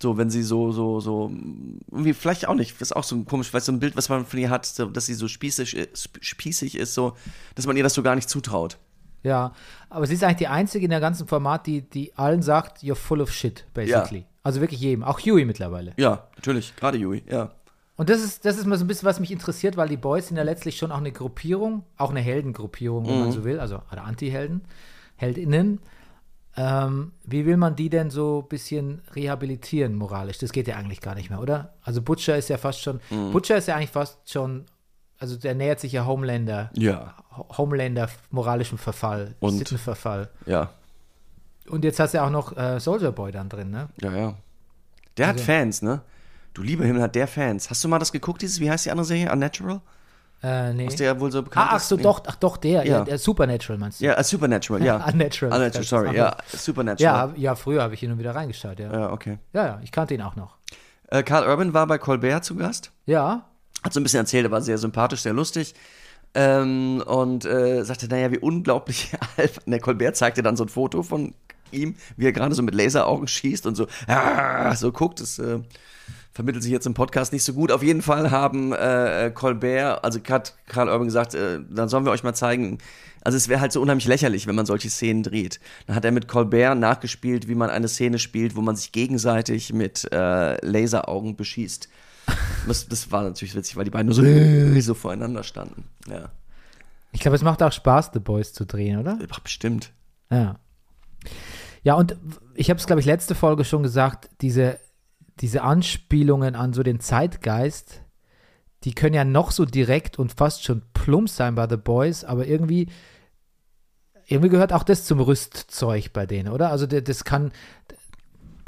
[0.00, 1.30] So, wenn sie so, so, so,
[1.90, 4.38] irgendwie vielleicht auch nicht, ist auch so komisch, weil so ein Bild, was man von
[4.38, 7.16] ihr hat, so, dass sie so spießig, ist- spießig ist, so,
[7.54, 8.76] dass man ihr das so gar nicht zutraut.
[9.22, 9.52] Ja,
[9.90, 12.94] aber sie ist eigentlich die Einzige in der ganzen Format, die, die allen sagt, you're
[12.94, 14.24] full of shit, basically.
[14.42, 15.92] Also wirklich jedem, auch Huey mittlerweile.
[15.96, 17.50] Ja, natürlich, gerade Yui, ja.
[17.96, 20.28] Und das ist, das ist mal so ein bisschen, was mich interessiert, weil die Boys
[20.28, 23.80] sind ja letztlich schon auch eine Gruppierung, auch eine Heldengruppierung, wenn man so will, also
[23.90, 24.62] oder Anti-Helden,
[25.16, 25.80] Heldinnen.
[26.58, 30.38] Ähm, wie will man die denn so ein bisschen rehabilitieren moralisch?
[30.38, 31.74] Das geht ja eigentlich gar nicht mehr, oder?
[31.82, 33.00] Also Butcher ist ja fast schon,
[33.32, 34.64] Butcher ist ja eigentlich fast schon,
[35.18, 39.58] also der nähert sich ja Homelander, Ja, Ho- Homelander moralischem Verfall, Und?
[39.58, 40.28] Sittenverfall.
[40.46, 40.70] ja,
[41.68, 43.88] Und jetzt hast du ja auch noch äh, Soldier Boy dann drin, ne?
[44.00, 44.34] ja, ja.
[45.16, 46.02] Der hat Also- Fans, ne?
[46.54, 47.68] Du lieber Himmel hat der Fans.
[47.68, 49.30] Hast du mal das geguckt, dieses, wie heißt die andere Serie?
[49.30, 49.80] Unnatural?
[50.42, 50.86] Äh, nee.
[50.86, 51.88] Aus der ja wohl so bekannt ah, ach ist?
[51.88, 52.02] so, Nee.
[52.02, 52.98] doch, ach doch, der, Ja.
[52.98, 53.04] ja.
[53.04, 54.04] der Supernatural meinst du?
[54.06, 54.96] Ja, äh, Supernatural, ja.
[55.12, 55.52] Unnatural.
[55.54, 56.36] Unnatural, sorry, ja.
[56.48, 57.30] Supernatural.
[57.30, 58.90] Ja, ja, früher habe ich und wieder reingeschaut, ja.
[58.92, 59.00] ja.
[59.00, 59.38] Ja, okay.
[59.52, 60.56] Ja, ich kannte ihn auch noch.
[61.08, 62.90] Äh, Carl Urban war bei Colbert zu Gast.
[63.06, 63.44] Ja,
[63.86, 65.72] Hat so ein bisschen erzählt, er war sehr sympathisch, sehr lustig.
[66.34, 69.62] Ähm, und äh, sagte, naja, wie unglaublich albern.
[69.64, 71.34] Der Colbert zeigte dann so ein Foto von
[71.70, 75.20] ihm, wie er gerade so mit Laseraugen schießt und so, ah, so guckt.
[75.20, 75.60] Das äh,
[76.32, 77.70] vermittelt sich jetzt im Podcast nicht so gut.
[77.70, 82.10] Auf jeden Fall haben äh, Colbert, also hat Karl Urban gesagt, äh, dann sollen wir
[82.10, 82.78] euch mal zeigen.
[83.22, 85.60] Also es wäre halt so unheimlich lächerlich, wenn man solche Szenen dreht.
[85.86, 89.72] Dann hat er mit Colbert nachgespielt, wie man eine Szene spielt, wo man sich gegenseitig
[89.72, 91.88] mit äh, Laseraugen beschießt.
[92.66, 95.84] Das, das war natürlich witzig, weil die beiden nur so, so voreinander standen.
[96.10, 96.30] Ja,
[97.16, 99.18] ich glaube, es macht auch Spaß, The Boys zu drehen, oder?
[99.30, 99.90] Ach, bestimmt.
[100.30, 100.56] Ja.
[101.82, 102.14] Ja, und
[102.54, 104.78] ich habe es, glaube ich, letzte Folge schon gesagt, diese,
[105.40, 108.02] diese Anspielungen an so den Zeitgeist,
[108.84, 112.46] die können ja noch so direkt und fast schon plump sein bei The Boys, aber
[112.46, 112.88] irgendwie,
[114.26, 116.70] irgendwie gehört auch das zum Rüstzeug bei denen, oder?
[116.70, 117.50] Also der, das kann,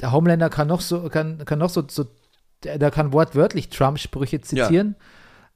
[0.01, 2.07] der Homelander kann noch so, kann, kann noch so, so
[2.64, 4.97] der, der kann wortwörtlich Trump-Sprüche zitieren.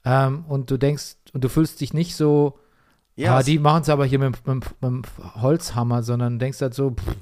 [0.05, 2.59] Ähm, und du denkst, und du fühlst dich nicht so,
[3.15, 5.03] Ja, ah, die machen es aber hier mit, mit, mit dem
[5.41, 7.17] Holzhammer, sondern denkst halt so, pff,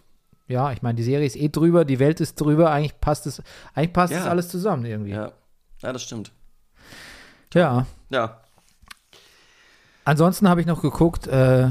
[0.48, 3.42] ja, ich meine, die Serie ist eh drüber, die Welt ist drüber, eigentlich passt es,
[3.74, 4.30] eigentlich passt es Ja.
[4.30, 5.10] alles zusammen irgendwie.
[5.12, 5.26] Ja.
[5.26, 5.32] ja.
[5.82, 6.32] ja, das stimmt.
[7.54, 7.86] ja.
[8.10, 8.40] Ja.
[10.04, 11.68] Ansonsten habe ich noch geguckt, äh,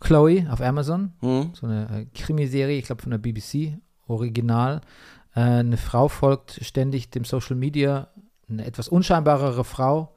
[0.00, 1.50] Chloe auf Amazon, Hm.
[1.54, 4.80] so eine äh, Krimiserie, ich glaube von der BBC, original.
[5.36, 8.08] Äh, eine Frau folgt ständig dem Social Media,
[8.48, 10.14] eine etwas unscheinbarere Frau,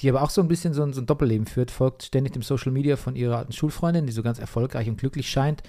[0.00, 2.42] die aber auch so ein bisschen so ein, so ein Doppelleben führt, folgt ständig dem
[2.42, 5.62] Social Media von ihrer alten Schulfreundin, die so ganz erfolgreich und glücklich scheint,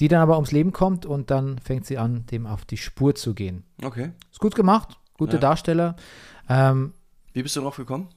[0.00, 3.14] die dann aber ums Leben kommt und dann fängt sie an, dem auf die Spur
[3.14, 3.64] zu gehen.
[3.82, 4.10] Okay.
[4.30, 5.40] Ist gut gemacht, gute Ja.
[5.40, 5.96] Darsteller.
[6.48, 6.92] Ähm,
[7.32, 8.08] Wie bist du drauf gekommen?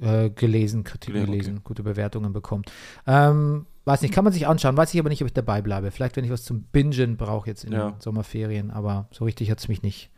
[0.00, 2.64] äh, gelesen, Kritiken Gelesen, gelesen, gute Bewertungen bekommen.
[3.06, 5.90] Ähm, weiß nicht, kann man sich anschauen, weiß ich aber nicht, ob ich dabei bleibe.
[5.90, 7.90] Vielleicht, wenn ich was zum Bingen brauche jetzt in Ja.
[7.90, 10.10] den Sommerferien, aber so richtig hat es mich nicht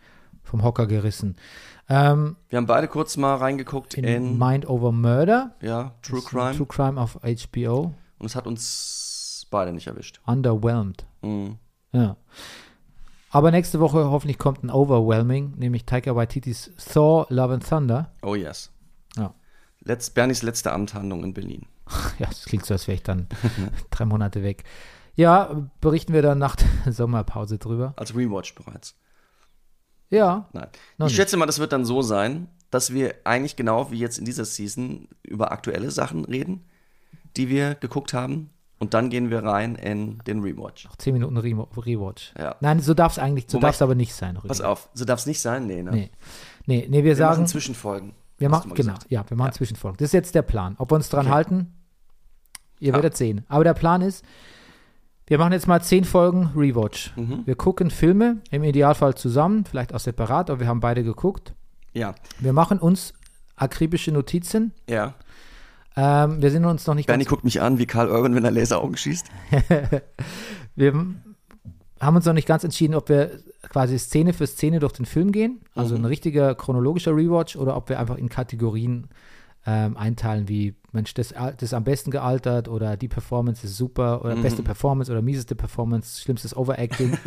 [0.42, 1.37] vom Hocker gerissen.
[1.88, 5.57] Ähm, Wir haben beide kurz mal reingeguckt in, in, Mind Over Murder.
[5.61, 7.94] ja, True Crime True Crime auf HBO.
[8.18, 10.20] und es hat uns beide nicht erwischt.
[10.26, 11.05] Underwhelmed.
[11.22, 11.57] Mhm.
[11.92, 12.16] Ja.
[13.31, 18.12] Aber nächste Woche hoffentlich kommt ein Overwhelming, nämlich Taika Waititis Thor Love and Thunder.
[18.22, 18.70] Oh yes.
[19.16, 19.35] Ja.
[19.81, 21.66] Letz, Bernies letzte Amtshandlung in Berlin.
[22.18, 23.27] Ja, das klingt so, als wäre ich dann
[23.90, 24.64] drei Monate weg.
[25.14, 27.94] Ja, berichten wir dann nach der Sommerpause drüber.
[27.96, 28.96] Als Rewatch bereits.
[30.11, 30.68] Ja, Nein.
[30.72, 31.16] Ich nicht.
[31.16, 34.44] schätze mal, das wird dann so sein, dass wir eigentlich genau wie jetzt in dieser
[34.44, 36.64] Season über aktuelle Sachen reden,
[37.37, 38.51] die wir geguckt haben.
[38.79, 40.85] Und dann gehen wir rein in den Rewatch.
[40.85, 42.35] noch zehn Minuten Re Rewatch.
[42.38, 42.57] Ja.
[42.61, 44.35] Nein, so darf es eigentlich, so darf es aber nicht sein.
[44.35, 44.68] Pass Rüdiger.
[44.68, 45.66] auf, so darf es nicht sein?
[45.66, 45.90] Nee, ne?
[45.92, 46.11] Nee.
[46.66, 48.12] Nee, nee, wir, Wir sagen, Zwischenfolgen.
[48.38, 49.07] Wir machen, genau, gesagt.
[49.11, 49.53] ja, wir machen Ja.
[49.53, 49.96] Zwischenfolgen.
[49.99, 50.75] Das ist jetzt der Plan.
[50.79, 51.35] Ob wir uns dran Okay.
[51.35, 51.72] halten,
[52.81, 52.94] ihr Ja.
[52.94, 53.44] werdet sehen.
[53.49, 54.25] Aber der Plan ist,
[55.27, 57.12] wir machen jetzt mal zehn Folgen Rewatch.
[57.16, 57.42] Mhm.
[57.46, 61.55] Wir gucken Filme, im Idealfall zusammen, vielleicht auch separat, aber wir haben beide geguckt.
[61.92, 63.14] Ja, Wir machen uns
[63.57, 64.72] akribische Notizen.
[64.88, 65.14] ja.
[65.99, 68.51] Ähm, wir sind uns noch nicht Bernie guckt mich an wie Karl Urban, wenn er
[68.51, 69.29] Laseraugen schießt.
[70.77, 70.92] wir
[72.00, 73.30] haben uns noch nicht ganz entschieden, ob wir
[73.70, 76.02] quasi Szene für Szene durch den Film gehen, also Mhm.
[76.02, 79.09] ein richtiger chronologischer Rewatch, oder ob wir einfach in Kategorien
[79.68, 84.24] ähm, einteilen, wie Mensch, das, das ist am besten gealtert oder die Performance ist super
[84.24, 84.42] oder Mhm.
[84.42, 87.16] beste Performance oder mieseste Performance, schlimmstes Overacting.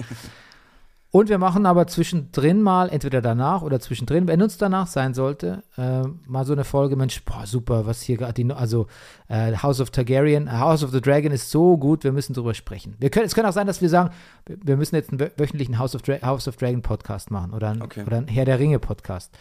[1.11, 5.63] Und wir machen aber zwischendrin mal, entweder danach oder zwischendrin, wenn uns danach sein sollte,
[5.75, 8.85] äh, mal so eine Folge, Mensch, boah, super, was hier gerade, die- also
[9.27, 12.95] äh, House of Targaryen, House of the Dragon ist so gut, wir müssen drüber sprechen.
[12.99, 14.11] Wir können, es kann auch sein, dass wir sagen,
[14.45, 17.69] wir, müssen jetzt einen wö- wöchentlichen House of, Dra House of Dragon Podcast machen oder,
[17.71, 18.03] ein, Okay.
[18.05, 19.35] oder einen Herr der Ringe Podcast.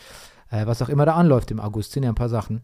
[0.51, 2.63] Äh, was auch immer da anläuft im August, sind ja ein paar Sachen.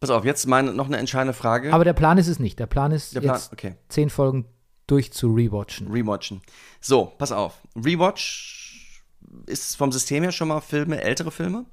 [0.00, 1.74] Pass auf, jetzt meine, noch eine entscheidende Frage.
[1.74, 2.58] Aber der Plan ist es nicht.
[2.58, 3.74] Der Plan ist Der Plan, jetzt okay.
[3.90, 4.46] zehn Folgen
[4.86, 5.90] durch zu rewatchen.
[5.90, 6.40] Rewatchen.
[6.80, 7.60] So, pass auf.
[7.76, 9.00] Rewatch
[9.46, 11.64] ist vom System her schon mal Filme, ältere Filme.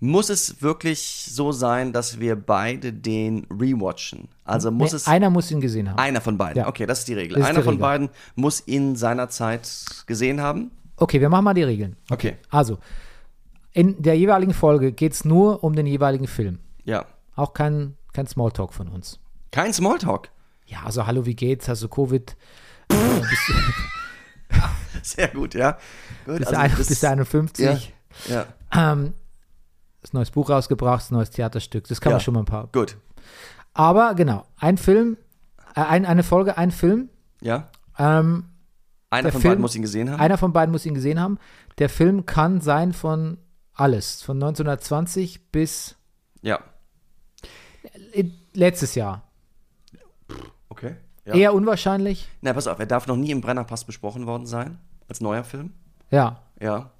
[0.00, 4.28] Muss es wirklich so sein, dass wir beide den rewatchen?
[4.44, 5.98] Also muss Nee, es einer muss ihn gesehen haben.
[5.98, 6.60] einer von beiden.
[6.62, 6.68] Ja.
[6.68, 7.38] Okay, das ist die Regel.
[7.38, 7.80] Ist einer die von Regel.
[7.82, 9.68] beiden muss ihn seiner Zeit
[10.06, 10.72] gesehen haben.
[10.96, 11.96] Okay, wir machen mal die Regeln.
[12.10, 12.36] Okay.
[12.50, 12.78] Also,
[13.72, 16.58] in der jeweiligen Folge geht es nur um den jeweiligen Film.
[16.84, 17.06] Ja.
[17.36, 19.20] Auch kein, kein Smalltalk von uns.
[19.52, 20.30] Kein Smalltalk.
[20.72, 21.68] Ja, also hallo, wie geht's?
[21.68, 22.34] Hast du Covid?
[22.88, 22.94] Äh,
[24.50, 24.56] du-
[25.02, 25.72] Sehr gut, ja.
[26.24, 27.92] Gut, bist, also ein, das- bist du 51?
[28.28, 29.12] Ja, Ähm,
[30.00, 31.86] das neues Buch rausgebracht, das neues Theaterstück.
[31.88, 32.14] Das kann Ja.
[32.16, 32.68] man schon mal ein paar.
[32.72, 32.96] gut.
[33.74, 35.16] Aber genau, ein Film,
[35.74, 37.08] äh, ein, eine Folge, ein Film.
[37.40, 37.68] Ja.
[37.98, 38.44] Ähm,
[39.10, 40.20] Einer von Film- beiden muss ihn gesehen haben.
[40.20, 41.38] Einer von beiden muss ihn gesehen haben.
[41.78, 43.38] Der Film kann sein von
[43.74, 45.96] alles, von 1920 bis
[46.42, 46.60] ja.
[48.12, 49.28] äh, letztes Jahr.
[50.82, 50.96] Okay.
[51.24, 51.34] Ja.
[51.34, 52.28] Eher unwahrscheinlich.
[52.40, 54.78] Na, pass auf, er darf noch nie im Brennerpass besprochen worden sein.
[55.08, 55.72] Als neuer Film.
[56.10, 56.90] Ja, Ja.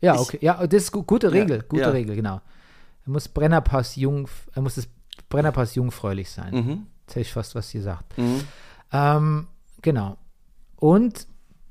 [0.00, 0.38] ja, Ich- okay.
[0.42, 1.88] Ja, das ist gu gute Regel, gute ja.
[1.90, 2.40] Regel, genau.
[3.06, 4.86] Er muss Brennerpass jung, er muss das
[5.30, 6.54] Brennerpass jungfräulich sein.
[6.54, 6.86] Mhm.
[7.02, 8.18] Jetzt hätte ich fast was gesagt.
[8.18, 8.40] Mhm.
[8.92, 9.46] Ähm,
[9.80, 10.18] genau.
[10.76, 11.26] Und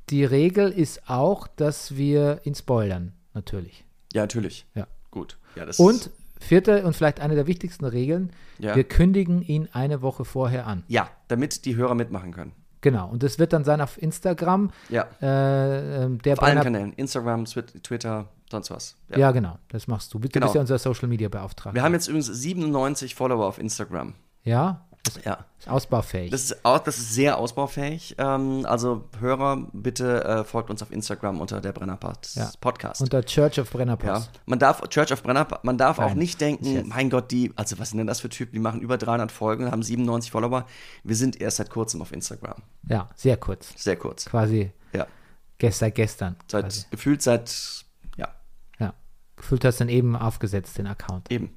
[0.10, 3.86] die Regel ist auch, dass wir ihn spoilern, natürlich.
[4.14, 4.66] Ja, natürlich.
[4.74, 4.88] Ja.
[5.12, 5.38] Gut.
[5.56, 8.76] Ja, das Und vierte und vielleicht eine der wichtigsten Regeln, Ja.
[8.76, 10.84] wir kündigen ihn eine Woche vorher an.
[10.88, 12.52] Ja, damit die Hörer mitmachen können.
[12.82, 13.10] Genau.
[13.10, 14.70] Und das wird dann sein auf Instagram.
[14.90, 15.08] Ja.
[15.22, 16.94] Äh, ähm, der Auf allen Kanälen.
[16.94, 18.96] Instagram, Twi- Twitter, sonst was.
[19.16, 19.32] Ja.
[19.32, 19.58] genau.
[19.70, 20.20] Das machst du.
[20.20, 20.46] Du Genau.
[20.46, 21.74] bist ja unser Social Media Beauftragter.
[21.74, 24.14] Wir haben jetzt übrigens 97 Follower auf Instagram.
[24.44, 25.46] ja, das Ja.
[25.60, 26.32] ist ausbaufähig.
[26.32, 28.16] Das ist, au- das ist sehr ausbaufähig.
[28.18, 32.52] Ähm, also Hörer, bitte äh, folgt uns auf Instagram unter der Brennerpass Ja.
[32.62, 33.02] Podcast.
[33.02, 33.78] Unter Church of ja.
[33.78, 34.30] Brennerpass.
[34.46, 37.32] Man darf, Church of Brenner, man darf auch Nein, nicht ist denken, jetzt- mein Gott,
[37.32, 40.32] die, also was sind denn das für Typen, die machen über 300 Folgen, haben 97
[40.32, 40.66] Follower.
[41.04, 42.62] Wir sind erst seit kurzem auf Instagram.
[42.88, 43.74] Ja, sehr kurz.
[43.76, 44.26] Sehr kurz.
[44.26, 45.08] Quasi Ja.
[45.58, 46.36] gest seit gestern.
[46.50, 46.86] Seit, quasi.
[46.92, 48.28] gefühlt seit, ja,
[48.80, 48.94] Ja.
[49.36, 51.32] Gefühlt hast du dann eben aufgesetzt, den Account.
[51.32, 51.56] eben.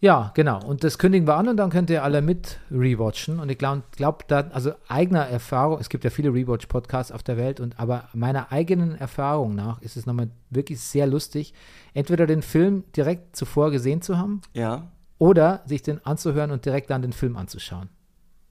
[0.00, 0.62] Ja, genau.
[0.62, 3.40] Und das kündigen wir an und dann könnt ihr alle mit rewatchen.
[3.40, 7.38] Und ich glaube, glaub, da, also eigener Erfahrung, es gibt ja viele Rewatch-Podcasts auf der
[7.38, 11.54] Welt, und aber meiner eigenen Erfahrung nach ist es nochmal wirklich sehr lustig,
[11.94, 14.88] entweder den Film direkt zuvor gesehen zu haben Ja.
[15.18, 17.88] oder sich den anzuhören und direkt dann den Film anzuschauen.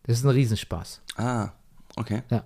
[0.04, 1.02] Das ist ein Riesenspaß.
[1.18, 1.50] Ah,
[1.98, 2.24] okay.
[2.32, 2.46] Ja.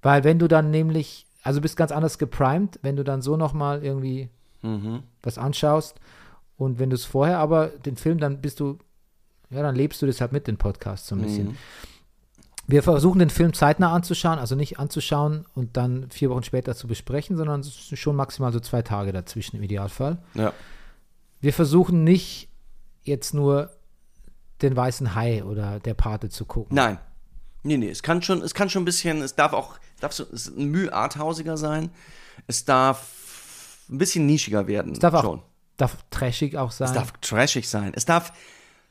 [0.00, 3.82] Weil wenn du dann nämlich, also bist ganz anders geprimed, wenn du dann so nochmal
[3.82, 4.28] irgendwie
[4.62, 5.02] Mhm.
[5.22, 6.00] was anschaust
[6.58, 8.78] und wenn du es vorher aber den Film, dann bist du,
[9.48, 11.48] ja, dann lebst du das halt mit den Podcast so ein bisschen.
[11.48, 11.56] Mhm.
[12.66, 16.86] Wir versuchen den Film zeitnah anzuschauen, also nicht anzuschauen und dann vier Wochen später zu
[16.86, 20.18] besprechen, sondern schon maximal so zwei Tage dazwischen im Idealfall.
[20.34, 20.52] Ja.
[21.40, 22.50] Wir versuchen nicht
[23.04, 23.70] jetzt nur
[24.60, 26.74] den weißen Hai oder der Pate zu gucken.
[26.74, 26.98] Nein.
[27.62, 30.12] Nee, nee, es kann schon, es kann schon ein bisschen, es darf auch, es darf
[30.12, 31.90] so, es ein Mühe arthausiger sein.
[32.46, 34.92] Es darf ein bisschen nischiger werden.
[34.92, 35.42] Es darf auch schon.
[35.78, 36.88] Darf trashig auch sein.
[36.88, 37.92] Es darf trashig sein.
[37.94, 38.32] Es darf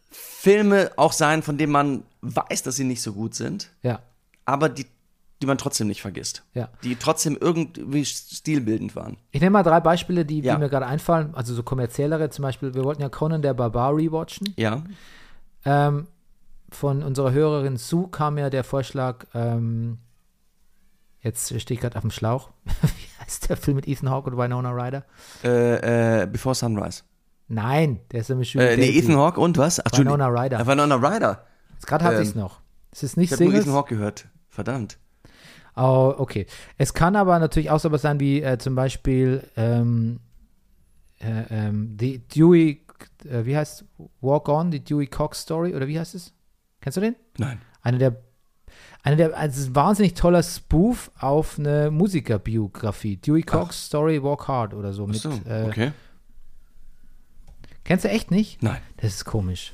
[0.09, 3.99] Filme auch sein, von denen man weiß, dass sie nicht so gut sind, ja.
[4.45, 4.85] aber die
[5.41, 6.43] die man trotzdem nicht vergisst.
[6.53, 6.69] Ja.
[6.83, 9.17] Die trotzdem irgendwie stilbildend waren.
[9.31, 10.55] Ich nehme mal drei Beispiele, die, Ja.
[10.55, 13.95] die mir gerade einfallen, also so kommerziellere, zum Beispiel, wir wollten ja Conan der Barbar
[13.95, 14.53] rewatchen.
[14.57, 14.81] Ja.
[15.63, 16.07] Ähm,
[16.71, 19.99] von unserer Hörerin Sue kam ja der Vorschlag, ähm,
[21.21, 24.37] jetzt stehe ich gerade auf dem Schlauch, wie heißt der Film mit Ethan Hawke und
[24.37, 25.05] Winona Ryder?
[25.43, 27.03] Äh, äh, Before Sunrise.
[27.47, 28.61] Nein, der ist nämlich schon.
[28.61, 29.79] Äh, nee, Ethan Hawke und was?
[29.85, 30.27] Ach, Winona.
[30.27, 30.59] Ryder.
[30.59, 31.45] Äh, Winona Ryder.
[31.85, 32.61] Gerade hatte ähm, ich es noch.
[32.91, 33.65] Es ist Ich nicht habe nur Singles.
[33.67, 34.27] Ethan Hawke gehört.
[34.49, 34.97] Verdammt.
[35.75, 36.47] Oh, okay.
[36.77, 40.19] Es kann aber natürlich auch sowas sein wie äh, zum Beispiel ähm,
[41.19, 42.83] äh, ähm, die Dewey,
[43.25, 43.85] äh, wie heißt
[44.21, 46.33] Walk On, die Dewey Cox Story oder wie heißt es?
[46.81, 47.15] Kennst du den?
[47.37, 47.61] Nein.
[47.81, 48.15] Eine der,
[49.03, 53.17] eine der, also ein wahnsinnig toller Spoof auf eine Musikerbiografie.
[53.17, 55.03] Dewey Cox Story Walk Hard oder so.
[55.03, 55.91] Ach Mit, so, äh, okay.
[57.83, 58.61] Kennst du echt nicht?
[58.61, 58.81] Nein.
[58.97, 59.73] Das ist komisch.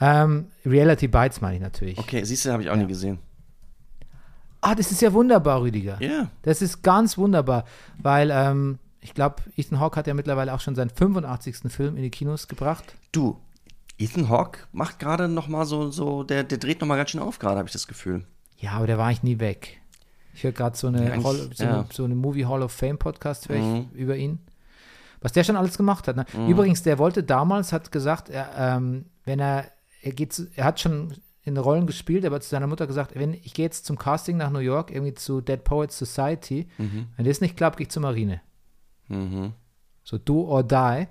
[0.00, 1.98] Ähm, Reality Bites meine ich natürlich.
[1.98, 3.18] Okay, siehst du, habe ich auch nie gesehen.
[4.60, 6.00] Ah, das ist ja wunderbar, Rüdiger.
[6.00, 6.30] Ja.
[6.42, 7.64] Das ist ganz wunderbar,
[7.98, 11.72] weil ähm, ich glaube, Ethan Hawke hat ja mittlerweile auch schon seinen 85.
[11.72, 12.94] Film in die Kinos gebracht.
[13.12, 13.38] Du,
[13.98, 17.20] Ethan Hawke macht gerade noch mal so, so der, der dreht noch mal ganz schön
[17.20, 18.24] auf gerade, habe ich das Gefühl.
[18.60, 19.80] Ja, aber der war eigentlich nie weg.
[20.34, 21.70] Ich höre gerade so eine, Ja, Hall, so, ja.
[21.80, 23.88] eine, so eine Movie Hall of Fame Podcast höre ich Mhm.
[23.94, 24.38] über ihn.
[25.20, 26.16] Was der schon alles gemacht hat.
[26.16, 26.24] Ne?
[26.48, 29.66] Übrigens, der wollte damals, hat gesagt, er, ähm, wenn er,
[30.02, 33.34] er geht, zu, er hat schon in Rollen gespielt, aber zu seiner Mutter gesagt, wenn
[33.34, 37.40] ich gehe jetzt zum Casting nach New York, irgendwie zu Dead Poets Society, wenn das
[37.42, 38.40] nicht klappt, gehe ich zur Marine.
[39.08, 39.52] Mhm.
[40.04, 41.06] So do or die.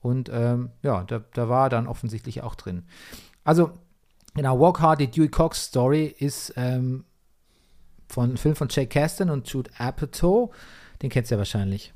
[0.00, 2.82] Und ähm, ja, da, da war er dann offensichtlich auch drin.
[3.44, 3.70] Also,
[4.34, 7.04] genau, Walk Hard, die Dewey Cox Story ist ähm,
[8.08, 10.54] von einem Film von Jake Kasdan und Jude Apatow.
[11.02, 11.92] Den kennst du ja wahrscheinlich.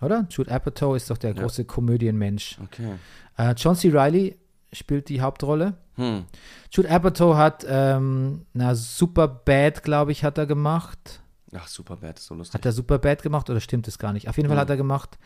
[0.00, 0.26] Oder?
[0.30, 1.42] Jude Apatow ist doch der Ja.
[1.42, 2.58] große Komödienmensch.
[2.64, 2.94] Okay.
[3.36, 3.90] Äh, John C.
[3.90, 4.36] Reilly
[4.72, 5.74] spielt die Hauptrolle.
[5.94, 6.24] Hm.
[6.70, 11.20] Jude Apatow hat, ähm, na, Super Bad, glaube ich, hat er gemacht.
[11.54, 12.54] Ach, super bad, ist so lustig.
[12.54, 14.26] Hat er Super Bad gemacht oder stimmt es gar nicht?
[14.30, 14.60] Auf jeden Fall Mhm.
[14.62, 15.18] hat er gemacht,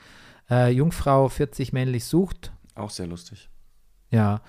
[0.51, 2.53] äh, Jungfrau 40 männlich sucht.
[2.75, 3.49] Auch sehr lustig.
[4.11, 4.41] Ja.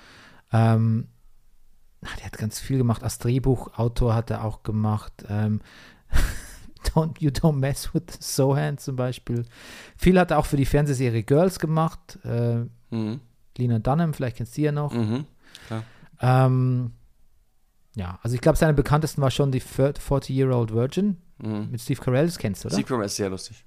[0.52, 1.08] Ähm,
[2.06, 3.04] ach, der hat ganz viel gemacht.
[3.04, 5.26] Als Drehbuchautor hat er auch gemacht.
[5.30, 5.62] Ähm,
[6.94, 9.46] don't, you Don't Mess with Sohan zum Beispiel.
[9.98, 12.20] Viel hat er auch für die Fernsehserie Girls gemacht.
[12.24, 13.20] Äh, Mhm.
[13.58, 14.94] Lena Dunham, vielleicht kennst du ja noch.
[14.94, 15.26] Mhm.
[16.22, 16.92] Ähm,
[17.96, 21.70] ja, also ich glaube, seine bekanntesten war schon die 40-Year-Old Virgin Mhm.
[21.72, 22.76] mit Steve Carell, das kennst du, oder?
[22.76, 23.64] Secret ist sehr lustig.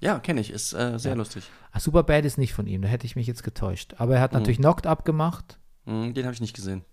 [0.00, 1.16] Ja, kenne ich, ist äh, sehr Ja.
[1.16, 1.44] lustig.
[1.72, 3.94] Ach, Superbad ist nicht von ihm, da hätte ich mich jetzt getäuscht.
[3.96, 4.40] Aber er hat Mhm.
[4.40, 6.84] natürlich Knocked Up gemacht, Mhm, den habe ich nicht gesehen.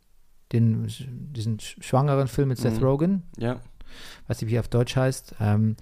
[0.54, 0.88] Den,
[1.34, 2.84] diesen sch- schwangeren Film mit Seth Mhm.
[2.84, 3.24] Rogen.
[3.38, 3.60] Ja.
[4.28, 5.36] weiß nicht, wie er auf Deutsch heißt.
[5.42, 5.76] Ähm,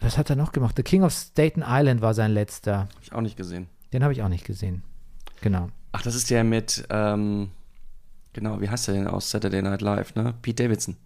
[0.00, 0.76] was hat er noch gemacht?
[0.76, 2.80] The King of Staten Island war sein letzter.
[2.80, 3.68] Habe ich auch nicht gesehen.
[3.92, 4.82] Den habe ich auch nicht gesehen.
[5.42, 5.68] Genau.
[5.92, 7.50] Ach, das ist der mit, ähm,
[8.32, 10.34] genau, wie heißt der denn aus Saturday Night Live, ne?
[10.42, 10.96] Pete Davidson.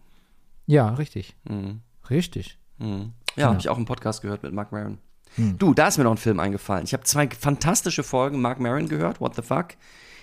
[0.66, 1.34] Ja, richtig.
[1.44, 1.80] Mhm.
[2.10, 2.58] Richtig.
[2.78, 3.12] Mhm.
[3.30, 3.48] Ja, Genau.
[3.48, 4.98] habe ich auch einen Podcast gehört mit Mark Maron.
[5.36, 5.58] Hm.
[5.58, 6.84] Du, da ist mir noch ein Film eingefallen.
[6.84, 9.68] Ich habe zwei fantastische Folgen Mark Maron gehört, What the Fuck.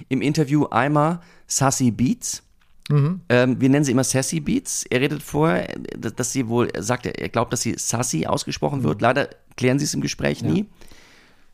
[0.10, 2.43] Im Interview einmal Sassy Beats.
[2.89, 3.22] Mhm.
[3.30, 4.86] Ähm, wir nennen sie immer Sassy Beats.
[4.89, 8.84] Er redet vorher, dass, dass sie wohl, er sagt, er glaubt, dass sie Sassy ausgesprochen
[8.84, 9.02] wird.
[9.02, 10.68] Leider klären sie es im Gespräch nie.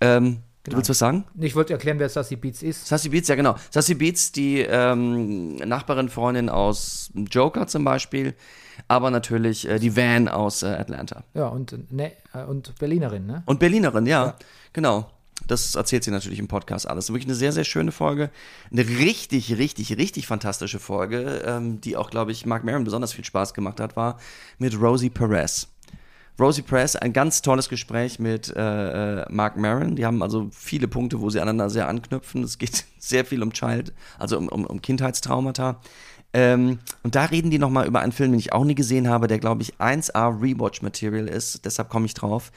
[0.01, 0.39] Ähm,
[0.69, 1.23] Du willst was sagen?
[1.39, 2.85] Ich wollte erklären, wer Sassy Beats ist.
[2.85, 3.55] Sassy Beats, ja genau.
[3.69, 8.33] Sassy Beats, die ähm, Nachbarin, Freundin aus Joker zum Beispiel,
[8.89, 11.23] aber natürlich äh, die Van aus äh, Atlanta.
[11.33, 13.43] Ja, und, ne, äh, und Berlinerin, ne?
[13.45, 14.35] Und Berlinerin, ja,
[14.73, 15.09] genau.
[15.45, 17.09] Das erzählt sie natürlich im Podcast alles.
[17.09, 18.31] Wirklich eine sehr, sehr schöne Folge.
[18.71, 23.25] Eine richtig, richtig, richtig fantastische Folge, ähm, die auch, glaube ich, Mark Maron besonders viel
[23.25, 24.17] Spaß gemacht hat, war
[24.57, 25.67] mit Rosie Perez.
[26.39, 29.95] Rosie Perez, ein ganz tolles Gespräch mit äh, äh, Mark Maron.
[29.95, 32.43] Die haben also viele Punkte, wo sie aneinander sehr anknüpfen.
[32.43, 35.81] Es geht sehr viel um Child, also um, um, um Kindheitstraumata.
[36.33, 39.27] Ähm, und da reden die nochmal über einen Film, den ich auch nie gesehen habe,
[39.27, 41.65] der, glaube ich, 1A Rewatch-Material ist.
[41.65, 42.51] Deshalb komme ich drauf.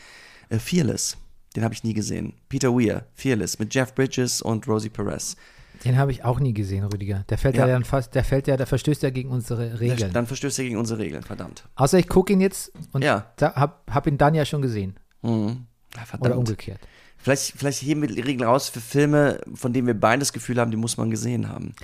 [0.48, 1.16] Äh, Fearless.
[1.56, 2.34] Den habe ich nie gesehen.
[2.48, 5.36] Peter Weir, Fearless, mit Jeff Bridges und Rosie Perez.
[5.84, 7.24] Den habe ich auch nie gesehen, Rüdiger.
[7.28, 7.72] Der fällt ja, Ja.
[7.72, 10.12] dann fast, der fällt ja, der verstößt ja gegen unsere Regeln.
[10.12, 11.64] Dann verstößt er gegen unsere Regeln, verdammt.
[11.74, 13.32] Außer ich gucke ihn jetzt und Ja.
[13.36, 14.98] da, hab, hab ihn dann ja schon gesehen.
[15.22, 15.66] Mhm.
[15.96, 16.02] Ja.
[16.20, 16.80] Oder umgekehrt.
[17.16, 20.58] Vielleicht, vielleicht heben wir die Regeln raus für Filme, von denen wir beide das Gefühl
[20.60, 21.74] haben, die muss man gesehen haben.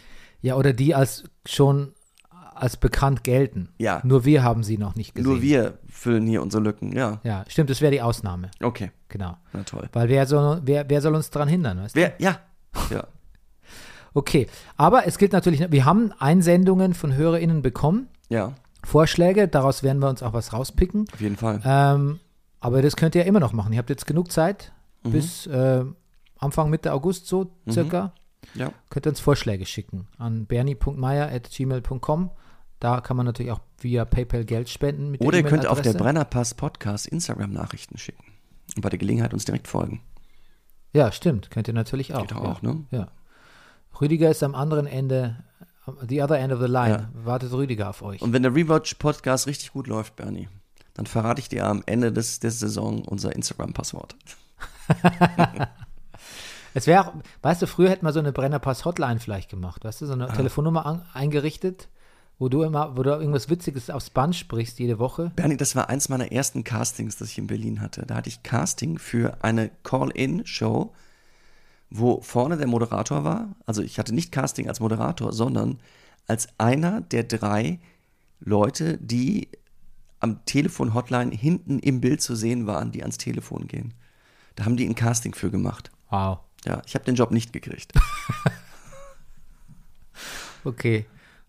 [0.43, 1.93] Ja, oder die als schon
[2.63, 3.69] als bekannt gelten.
[3.79, 4.01] Ja.
[4.05, 5.31] Nur wir haben sie noch nicht gesehen.
[5.33, 6.93] Nur wir füllen hier unsere Lücken.
[6.97, 8.51] Ja, Ja, stimmt, das wäre die Ausnahme.
[8.63, 8.91] okay.
[9.09, 9.37] Genau.
[9.53, 9.89] Na toll.
[9.93, 12.01] Weil wer soll, wer, wer soll uns daran hindern, weißt du?
[12.01, 12.15] Wer?
[12.19, 12.41] Ja.
[12.91, 13.05] Ja.
[14.15, 14.47] Okay,
[14.79, 18.53] aber es gilt natürlich, wir haben Einsendungen von HörerInnen bekommen, Ja,
[18.83, 21.05] Vorschläge, daraus werden wir uns auch was rauspicken.
[21.13, 21.61] auf jeden Fall.
[21.67, 22.19] Ähm,
[22.61, 23.75] aber das könnt ihr ja immer noch machen.
[23.75, 24.73] Ihr habt jetzt genug Zeit,
[25.05, 25.11] Mhm.
[25.11, 25.85] bis äh,
[26.39, 28.13] Anfang Mitte August so circa.
[28.55, 28.73] Ja.
[28.89, 32.31] Könnt ihr uns Vorschläge schicken an bernie.meier.gmail.com.
[32.81, 35.11] Da kann man natürlich auch via PayPal Geld spenden.
[35.11, 35.95] Mit Oder ihr könnt auf der.
[35.95, 38.25] Brennerpass Podcast Instagram-Nachrichten schicken.
[38.75, 40.03] Und bei der Gelegenheit uns direkt folgen.
[40.93, 41.51] Ja, stimmt.
[41.51, 42.23] Könnt ihr natürlich auch.
[42.23, 42.39] Geht ja.
[42.39, 42.85] auch, ne?
[42.91, 43.09] Ja.
[44.01, 45.43] Rüdiger ist am anderen Ende,
[46.07, 47.09] the other end of the line.
[47.15, 48.21] Wartet Rüdiger auf euch.
[48.21, 50.49] Und wenn der Rewatch-Podcast richtig gut läuft, Bernie,
[50.95, 54.17] dann verrate ich dir am Ende des, der Saison unser Instagram-Passwort.
[56.77, 60.07] Es wäre auch, weißt du, früher hätten wir so eine Brennerpass-Hotline vielleicht gemacht, weißt du,
[60.07, 61.89] so eine Telefonnummer an, eingerichtet,
[62.39, 65.33] wo du immer, wo du irgendwas Witziges aufs Band sprichst jede Woche.
[65.37, 68.05] Bernie, das war eins meiner ersten Castings, das ich in Berlin hatte.
[68.07, 70.93] Da hatte ich Casting für eine Call-In-Show,
[71.91, 73.55] wo vorne der Moderator war.
[73.65, 75.81] Also ich hatte nicht Casting als Moderator, sondern
[76.27, 77.79] als einer der drei
[78.41, 79.49] Leute, die
[80.21, 83.95] am Telefon-Hotline hinten im Bild zu sehen waren, die ans Telefon gehen.
[84.57, 85.91] Da haben die ein Casting für gemacht.
[86.11, 86.39] Wow.
[86.65, 87.93] Ja, ich habe den Job nicht gekriegt.
[90.65, 91.07] Okay.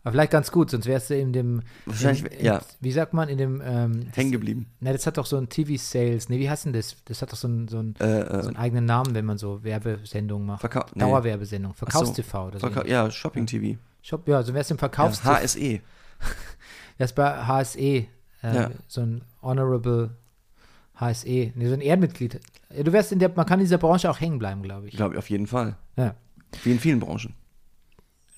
[0.07, 2.61] Aber vielleicht ganz gut, sonst wärst du in dem, Wahrscheinlich, in, in, ja.
[2.79, 4.67] wie sagt man, in dem, ähm, Hängen geblieben.
[4.79, 6.95] ne, das hat doch so ein TV-Sales, ne, wie heißt denn das?
[7.05, 9.37] Das hat doch so, ein, so, ein, Äh, äh, so einen eigenen Namen, wenn man
[9.37, 10.61] so Werbesendungen macht.
[10.61, 10.99] Verkau nee.
[11.01, 11.85] Dauerwerbesendung, Ach so.
[11.85, 12.69] Verkaufs-TV oder so.
[12.69, 13.77] Verkau ja, Shopping-TV.
[14.01, 15.81] Shop, ja, so wärst du im Ja, Verkaufs HSE.
[16.97, 18.07] Das ist bei HSE, äh,
[18.43, 18.71] Ja.
[18.87, 20.11] so ein Honorable
[20.95, 22.39] HSE, nee, so ein Ehrenmitglied.
[22.75, 24.95] Ja, Du wärst in der, man kann in dieser Branche auch hängen bleiben, glaube ich.
[24.95, 25.75] Glaube ich auf jeden Fall.
[25.95, 26.15] Ja.
[26.63, 27.33] Wie in vielen Branchen.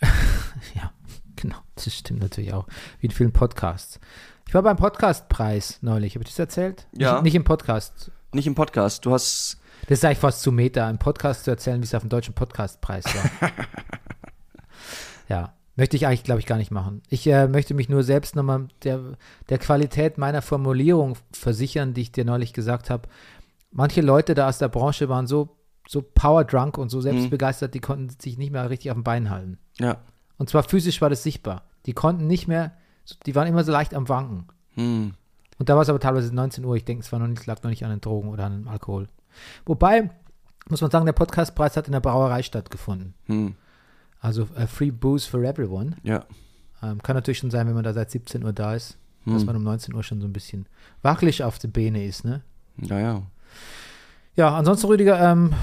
[0.76, 0.92] ja,
[1.40, 2.68] genau, das stimmt natürlich auch.
[3.00, 4.00] Wie in vielen Podcasts.
[4.48, 6.88] Ich war beim Podcastpreis neulich, habe ich das erzählt?
[6.98, 7.14] Ja.
[7.16, 8.12] Nicht, nicht im Podcast.
[8.34, 9.06] Nicht im Podcast.
[9.06, 12.02] Du hast Das ist eigentlich fast zu Meta, im Podcast zu erzählen, wie es auf
[12.04, 13.52] dem deutschen Podcastpreis war.
[15.30, 17.02] ja, möchte ich eigentlich, glaube ich, gar nicht machen.
[17.10, 19.18] Ich äh, möchte mich nur selbst nochmal der,
[19.50, 23.08] der Qualität meiner Formulierung versichern, die ich dir neulich gesagt habe.
[23.72, 25.56] Manche Leute da aus der Branche waren so,
[25.88, 29.60] so powerdrunk und so selbstbegeistert, die konnten sich nicht mehr richtig auf dem Bein halten.
[29.78, 30.00] Ja.
[30.40, 31.62] Und zwar physisch war das sichtbar.
[31.86, 32.72] Die konnten nicht mehr,
[33.28, 34.48] die waren immer so leicht am Wanken.
[34.74, 35.14] Hm.
[35.60, 36.76] Und da war es aber teilweise 19 Uhr.
[36.76, 38.68] Ich denke, es war noch nicht, lag noch nicht an den Drogen oder an dem
[38.68, 39.08] Alkohol.
[39.66, 40.10] Wobei,
[40.70, 43.14] muss man sagen, der Podcastpreis hat in der Brauerei stattgefunden.
[43.26, 43.56] Hm.
[44.22, 45.96] Also äh, Free Booze for Everyone.
[46.04, 46.26] Ja.
[46.82, 49.46] Ähm, kann natürlich schon sein, wenn man da seit 17 Uhr da ist, dass Hm.
[49.46, 50.66] man um 19 Uhr schon so ein bisschen
[51.02, 52.42] wackelig auf der Beine ist, ne?
[52.78, 53.24] Ja, ja.
[54.36, 55.54] Ja, ansonsten, Rüdiger, ähm,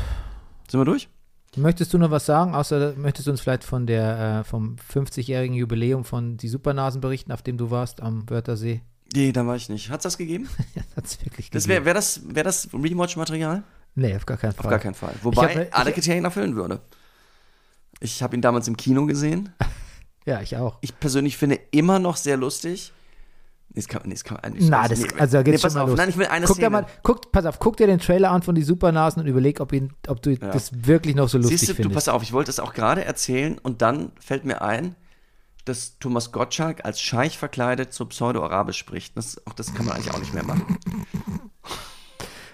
[0.68, 1.08] Sind wir durch?
[1.56, 2.54] Möchtest du noch was sagen?
[2.54, 7.32] Außer möchtest du uns vielleicht von der, äh, vom 50-jährigen Jubiläum von Die Supernasen berichten,
[7.32, 8.82] auf dem du warst am Wörthersee?
[9.14, 9.90] Nee, da war ich nicht.
[9.90, 10.48] Hat's das gegeben?
[10.96, 11.76] Hat es wirklich Das gegeben.
[11.76, 13.62] wäre wär das, wär das Rewatch-Material?
[13.94, 14.64] Nee, auf gar keinen Fall.
[14.66, 15.14] Auf gar keinen Fall.
[15.22, 16.80] Wobei hab- alle Kriterien erfüllen würde.
[18.00, 19.50] Ich habe ihn damals im Kino gesehen.
[20.28, 20.78] Ja, ich auch.
[20.80, 22.92] Ich persönlich finde immer noch sehr lustig.
[23.68, 24.70] Nee, das kann, nee, das kann nicht.
[24.70, 25.90] Na, das, also da geht's pass schon mal auf.
[25.90, 25.98] los.
[25.98, 26.66] Nein, ich will eine guck Szene.
[26.66, 29.60] dir mal, guck, pass auf, guck dir den Trailer an von die Supernasen und überleg,
[29.60, 31.94] ob, ihn, ob du das wirklich noch so lustig Siehst du, du, findest.
[32.06, 34.94] pass auf, ich wollte es auch gerade erzählen und dann fällt mir ein,
[35.66, 39.16] dass Thomas Gottschalk als Scheich verkleidet so Pseudo-Arabisch spricht.
[39.16, 40.78] Das, auch das kann man eigentlich auch nicht mehr machen.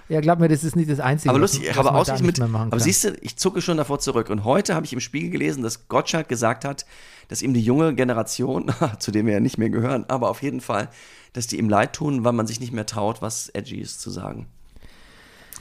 [0.08, 1.30] ja, glaub mir, das ist nicht das Einzige.
[1.30, 2.38] Aber was- lustig, was aber da ausgerechnet nicht mit.
[2.38, 4.28] mehr machen Aber siehst du, ich zucke schon davor zurück.
[4.30, 6.84] Und heute habe ich im Spiegel gelesen, dass Gottschalk gesagt hat,
[7.32, 10.60] dass ihm die junge Generation, zu dem wir ja nicht mehr gehören, aber auf jeden
[10.60, 10.90] Fall,
[11.32, 14.10] dass die ihm leid tun, weil man sich nicht mehr traut, was edgy ist zu
[14.10, 14.48] sagen.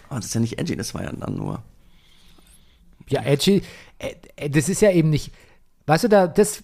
[0.10, 1.64] Aber das ist ja nicht edgy, das war ja dann nur.
[3.08, 3.62] Ja, edgy,
[4.00, 5.32] äh, äh, das ist ja eben nicht,
[5.86, 6.62] weißt du, da, das,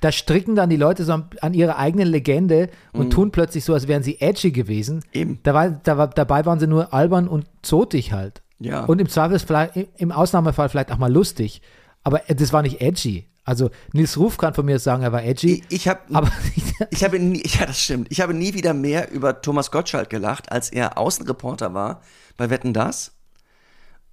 [0.00, 3.86] da stricken dann die Leute so an, ihre eigene Legende und tun plötzlich so, als
[3.86, 5.04] wären sie edgy gewesen.
[5.12, 5.38] Eben.
[5.44, 8.42] Da war, da war, dabei waren sie nur albern und zotig halt.
[8.58, 8.84] Ja.
[8.86, 11.62] Und im Zweifelsfall, im- im Ausnahmefall vielleicht auch mal lustig.
[12.02, 13.26] Aber äh, das war nicht edgy.
[13.48, 15.64] Also Nils Ruf kann von mir sagen, er war edgy.
[15.70, 16.30] Ich, habe aber
[16.90, 18.08] Ich habe nie, ja, das stimmt.
[18.10, 22.02] Ich habe nie wieder mehr über Thomas Gottschalk gelacht, als er Außenreporter war
[22.36, 23.12] bei Wetten Das.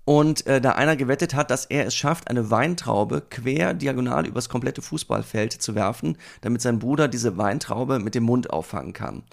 [0.05, 4.47] Und äh, da einer gewettet hat, dass er es schafft, eine Weintraube quer diagonal übers
[4.47, 9.23] komplette Fußballfeld zu werfen, damit sein Bruder diese Weintraube mit dem Mund auffangen kann.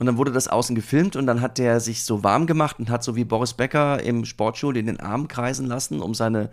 [0.00, 2.88] Und dann wurde das außen gefilmt und dann hat der sich so warm gemacht und
[2.88, 6.48] hat so wie Boris Becker im Sportschuh den Arm kreisen lassen, um seine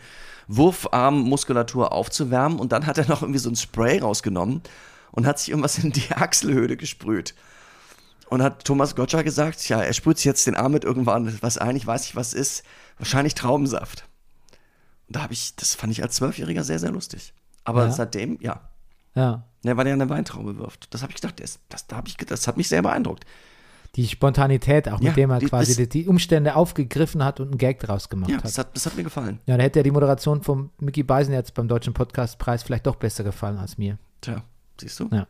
[0.49, 2.59] Wurfarmmuskulatur aufzuwärmen.
[2.59, 4.61] Und dann hat er noch irgendwie so ein Spray rausgenommen
[5.11, 7.35] und hat sich irgendwas in die Achselhöhle gesprüht.
[8.29, 11.57] Und hat Thomas Gottschalk gesagt, ja, er sprüht sich jetzt den Arm mit irgendwann was
[11.57, 12.63] ein, ich weiß nicht, was ist,
[12.97, 14.05] wahrscheinlich Traubensaft.
[15.07, 17.33] Und da habe ich, das fand ich als Zwölfjähriger sehr, sehr lustig.
[17.63, 17.91] Aber Ja.
[17.91, 18.67] seitdem, ja,
[19.18, 20.93] ja, ne, weil der eine Weintraube wirft.
[20.93, 23.26] Das habe ich gedacht, das, das, da hab ich, das hat mich sehr beeindruckt.
[23.95, 27.39] die Spontanität, auch Ja, mit dem er die- quasi das- die, die Umstände aufgegriffen hat
[27.39, 28.43] und einen Gag draus gemacht Ja, hat.
[28.45, 29.39] das hat, das hat mir gefallen.
[29.47, 32.95] Ja, da hätte ja die Moderation von Mickey Beisen jetzt beim Deutschen Podcastpreis vielleicht doch
[32.97, 33.97] besser gefallen als mir.
[34.22, 34.43] Tja,
[34.80, 35.09] siehst du?
[35.11, 35.26] Ja.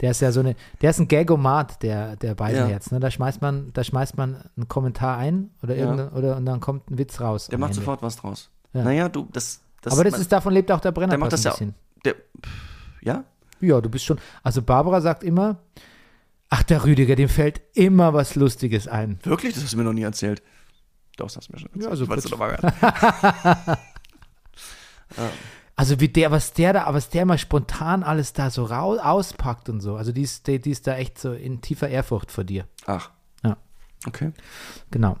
[0.00, 2.78] Der ist ja so eine, der ist ein Gagomat, der, der Beisen Ja.
[2.90, 3.00] Ne?
[3.00, 6.10] Da schmeißt man, da schmeißt man einen Kommentar ein oder Ja.
[6.12, 7.48] oder und dann kommt ein Witz raus.
[7.48, 7.80] Der macht Ende.
[7.80, 8.50] sofort was draus.
[8.74, 8.84] Ja.
[8.84, 9.62] Naja, du, das.
[9.80, 11.66] das Aber das man- ist, davon lebt auch der Der Brennerpass macht das ja.
[12.04, 12.75] Der, pff,
[13.06, 13.24] ja?
[13.60, 14.18] Ja, du bist schon.
[14.42, 15.60] Also Barbara sagt immer,
[16.50, 19.18] ach, der Rüdiger, dem fällt immer was Lustiges ein.
[19.22, 19.54] Wirklich?
[19.54, 20.42] Das hast du mir noch nie erzählt.
[21.16, 21.84] Doch, das hast du mir schon erzählt.
[21.90, 23.78] Ja, so Weißt du mal.
[25.76, 29.68] Also wie der, was der da, was der mal spontan alles da so rau, auspackt
[29.68, 29.96] und so.
[29.96, 32.66] Also die ist, die, die ist da echt so in tiefer Ehrfurcht vor dir.
[32.86, 33.10] Ach.
[33.44, 33.58] Ja.
[34.06, 34.32] Okay.
[34.90, 35.18] Genau.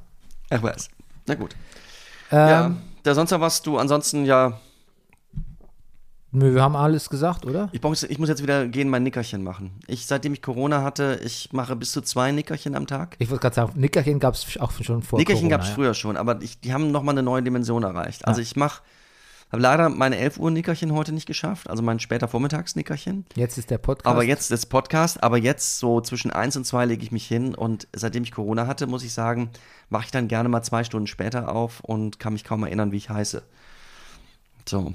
[0.48, 0.88] Ach was.
[1.26, 1.54] Na gut.
[2.30, 4.58] Ähm, ja, da sonst was du ansonsten ja.
[6.36, 7.68] Nö, wir haben alles gesagt, oder?
[7.72, 9.72] Ich, brauch, ich muss jetzt wieder gehen, mein Nickerchen machen.
[9.86, 13.16] Ich, seitdem ich Corona hatte, ich mache bis zu zwei Nickerchen am Tag.
[13.18, 15.74] Ich wollte gerade sagen, Nickerchen gab es auch schon vor Nickerchen gab es ja.
[15.74, 18.26] früher schon, aber ich, die haben nochmal eine neue Dimension erreicht.
[18.26, 18.82] Also ich mache,
[19.50, 23.26] habe leider meine 11 Uhr Nickerchen heute nicht geschafft, also mein später Vormittags-Nickerchen.
[23.34, 24.06] Jetzt ist der Podcast.
[24.06, 27.54] Aber jetzt das Podcast, aber jetzt so zwischen eins und zwei lege ich mich hin
[27.54, 29.50] und seitdem ich Corona hatte, muss ich sagen,
[29.88, 32.96] wache ich dann gerne mal zwei Stunden später auf und kann mich kaum erinnern, wie
[32.96, 33.42] ich heiße.
[34.68, 34.94] So.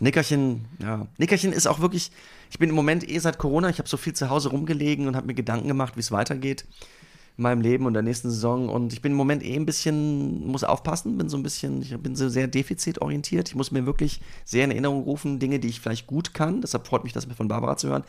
[0.00, 1.06] Nickerchen, ja.
[1.18, 2.10] Nickerchen ist auch wirklich,
[2.50, 5.16] ich bin im Moment eh seit Corona, ich habe so viel zu Hause rumgelegen und
[5.16, 6.66] habe mir Gedanken gemacht, wie es weitergeht
[7.38, 10.44] in meinem Leben und der nächsten Saison und ich bin im Moment eh ein bisschen,
[10.44, 13.48] muss aufpassen, bin so ein bisschen, ich bin so sehr defizitorientiert.
[13.48, 16.62] Ich muss mir wirklich sehr in Erinnerung rufen, Dinge, die ich vielleicht gut kann.
[16.62, 18.02] Deshalb freut mich das von Barbara zu hören.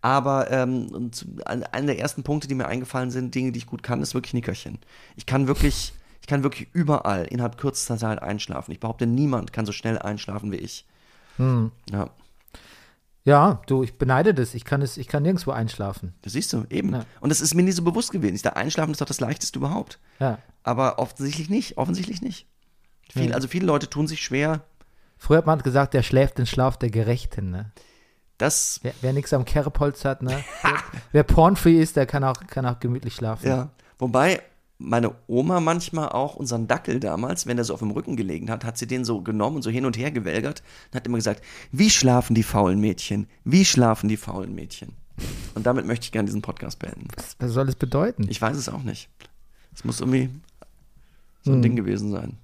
[0.00, 1.10] Aber ähm,
[1.44, 4.32] einer der ersten Punkte, die mir eingefallen sind, Dinge, die ich gut kann, ist wirklich
[4.32, 4.78] Nickerchen.
[5.14, 8.72] Ich kann wirklich, ich kann wirklich überall innerhalb kürzester Zeit einschlafen.
[8.72, 10.86] Ich behaupte, niemand kann so schnell einschlafen wie ich.
[11.90, 12.10] Ja,
[13.24, 14.54] ja, du, ich beneide das.
[14.54, 16.14] Ich kann es, ich kann nirgendwo einschlafen.
[16.22, 16.94] das siehst du, eben.
[16.94, 17.04] Ja.
[17.20, 18.34] Und das ist mir nie so bewusst gewesen.
[18.34, 19.98] Ich dachte, Einschlafen ist doch das Leichteste überhaupt.
[20.18, 20.38] Ja.
[20.62, 22.46] Aber offensichtlich nicht, offensichtlich nicht.
[23.12, 23.34] Viel, Ja.
[23.34, 24.62] Also viele Leute tun sich schwer.
[25.18, 27.72] Früher hat man gesagt, der schläft den Schlaf der Gerechten, ne?
[28.38, 30.42] Das, Wer, wer nichts am Kerbholz hat, ne?
[30.62, 30.72] wer,
[31.12, 33.46] wer pornfree ist, der kann auch, kann auch gemütlich schlafen.
[33.46, 33.68] ja.
[33.98, 34.40] Wobei
[34.82, 38.64] meine Oma manchmal auch unseren Dackel damals, wenn er so auf dem Rücken gelegen hat,
[38.64, 41.42] hat sie den so genommen und so hin und her gewälgert und hat immer gesagt,
[41.70, 43.26] wie schlafen die faulen Mädchen?
[43.44, 44.94] Wie schlafen die faulen Mädchen?
[45.54, 47.08] Und damit möchte ich gerne diesen Podcast beenden.
[47.14, 48.26] Was, was soll es bedeuten?
[48.30, 49.08] Ich weiß es auch nicht.
[49.74, 50.30] Es muss irgendwie
[51.42, 51.62] so ein Hm.
[51.62, 52.38] Ding gewesen sein.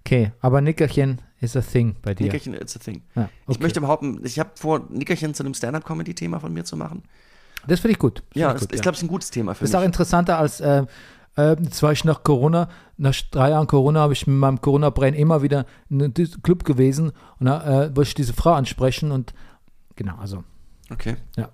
[0.00, 2.24] Okay, aber Nickerchen is a thing bei dir.
[2.24, 3.02] Nickerchen, it's a thing.
[3.14, 3.62] Ja, Ich okay.
[3.62, 7.02] möchte behaupten, ich habe vor, Nickerchen zu einem Stand-Up-Comedy-Thema von mir zu machen.
[7.66, 8.20] Das finde ich gut.
[8.32, 9.80] Find Ja, ich das gut, ist, glaube ich, ein gutes Thema für Das ist mich.
[9.82, 10.86] auch interessanter als, äh,
[11.38, 15.14] äh, jetzt war ich nach Corona, nach drei Jahren Corona habe ich mit meinem Corona-Brain
[15.14, 16.12] immer wieder in einem
[16.42, 19.32] Club gewesen und da äh, wollte ich diese Frau ansprechen und
[19.96, 20.44] genau, also
[20.90, 21.16] Okay.
[21.36, 21.50] Ja.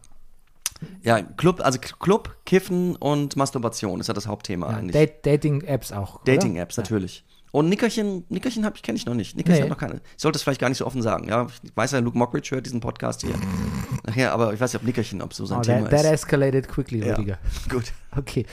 [1.02, 5.12] Ja, Club, also Club, Kiffen und Masturbation ist ja das Hauptthema ja, eigentlich.
[5.22, 6.22] Dating-Apps auch.
[6.24, 7.24] Dating-Apps, natürlich.
[7.54, 9.36] Und Nickerchen, Nickerchen hab ich, kenne ich noch nicht.
[9.36, 9.62] Nickerchen Nee.
[9.62, 10.00] hat noch keine.
[10.16, 11.28] Ich sollte es vielleicht gar nicht so offen sagen.
[11.28, 13.32] Ja, ich weiß ja, Luke Mockridge hört diesen Podcast hier.
[14.04, 16.10] Nachher, aber ich weiß nicht, ob Nickerchen, ob so sein Oh, Thema that, that ist.
[16.24, 17.14] escalated quickly, Ja.
[17.14, 17.38] Rüdiger.
[17.70, 17.92] Gut.
[18.16, 18.44] Okay.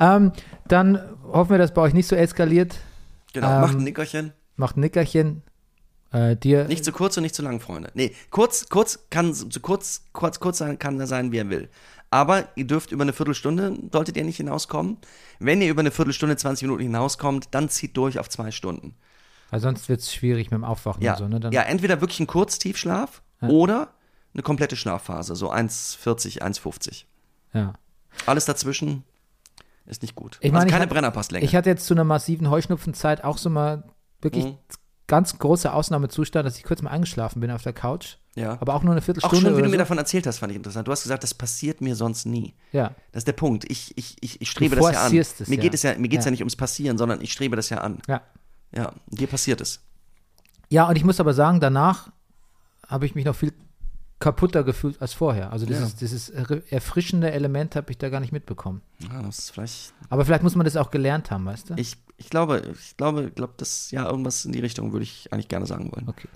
[0.00, 0.32] Ähm,
[0.66, 1.00] dann
[1.32, 2.74] hoffen wir, dass bei euch nicht so eskaliert.
[3.32, 4.32] Genau, Ähm, macht ein Nickerchen.
[4.56, 5.42] Macht ein Nickerchen.
[6.10, 6.64] Äh, dir.
[6.64, 7.90] Nicht zu kurz und nicht zu lang, Freunde.
[7.94, 11.68] Nee, kurz, kurz kann zu kurz, kurz, kurz sein, kann er sein, wie er will.
[12.10, 14.96] Aber ihr dürft über eine Viertelstunde, solltet ihr nicht hinauskommen.
[15.40, 18.94] Wenn ihr über eine Viertelstunde, 20 Minuten hinauskommt, dann zieht durch auf zwei Stunden.
[19.50, 21.28] Weil sonst wird es schwierig mit dem Aufwachen Ja, und so.
[21.28, 21.40] Ne?
[21.40, 23.88] Dann, ja entweder wirklich ein Kurztiefschlaf oder
[24.34, 27.04] eine komplette Schlafphase, so 1,40, 1,50.
[27.54, 27.72] ja.
[28.26, 29.04] Alles dazwischen
[29.86, 30.38] ist nicht gut.
[30.40, 31.44] Ich meine, also ich keine hab- Brennerpasslänge.
[31.44, 33.84] Ich hatte jetzt zu einer massiven Heuschnupfenzeit auch so mal
[34.20, 34.58] wirklich Mhm.
[35.06, 38.16] ganz großer Ausnahmezustand, dass ich kurz mal eingeschlafen bin auf der Couch.
[38.38, 38.56] Ja.
[38.60, 39.78] Aber auch nur eine Auch Viertelstunde schon, wie du mir so.
[39.78, 40.86] davon erzählt hast, fand ich interessant.
[40.88, 42.54] Du hast gesagt, das passiert mir sonst nie.
[42.72, 43.64] Ja, Das ist der Punkt.
[43.70, 45.16] Ich, ich, ich, ich strebe das ja an.
[45.16, 45.60] es, mir ja.
[45.62, 46.28] geht es ja, mir geht's ja.
[46.28, 46.30] Ja.
[46.32, 47.98] nicht ums Passieren, sondern ich strebe das ja an.
[48.08, 48.20] ja.
[48.74, 49.80] Ja, dir passiert es.
[50.68, 52.10] Ja, und ich muss aber sagen, danach
[52.86, 53.54] habe ich mich noch viel
[54.18, 55.52] kaputter gefühlt als vorher.
[55.52, 58.82] Also dieses, dieses er- erfrischende Element habe ich da gar nicht mitbekommen.
[58.98, 59.94] Ja, das ist vielleicht.
[60.10, 61.74] Aber vielleicht muss man das auch gelernt haben, weißt du?
[61.76, 65.48] Ich, ich glaube, ich glaube, glaube, das ja irgendwas in die Richtung würde ich eigentlich
[65.48, 66.08] gerne sagen wollen.
[66.08, 66.28] Okay.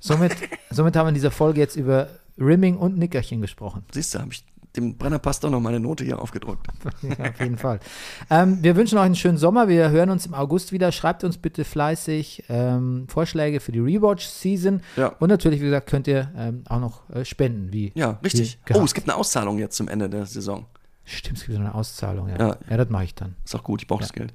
[0.00, 0.36] Somit,
[0.70, 2.08] somit haben wir in dieser Folge jetzt über
[2.38, 3.84] Rimming und Nickerchen gesprochen.
[3.92, 4.44] Siehst du, habe ich
[4.76, 6.66] dem Brennerpass doch noch meine Note hier aufgedruckt.
[7.02, 7.80] Ja, auf jeden Fall.
[8.28, 9.68] Ähm, wir wünschen euch einen schönen Sommer.
[9.68, 10.92] Wir hören uns im August wieder.
[10.92, 14.82] Schreibt uns bitte fleißig ähm, Vorschläge für die Rewatch-Season.
[14.96, 15.08] Ja.
[15.20, 17.72] Und natürlich, wie gesagt, könnt ihr ähm, auch noch äh, spenden.
[17.72, 18.58] Wie Ja, richtig.
[18.66, 18.74] Wie.
[18.74, 20.66] Oh, es gibt eine Auszahlung jetzt zum Ende der Saison.
[21.04, 22.28] Stimmt, es gibt so eine Auszahlung.
[22.28, 22.56] Ja, Ja.
[22.68, 22.76] ja.
[22.76, 23.36] das mache ich dann.
[23.44, 24.34] Ist auch gut, ich brauche das Geld.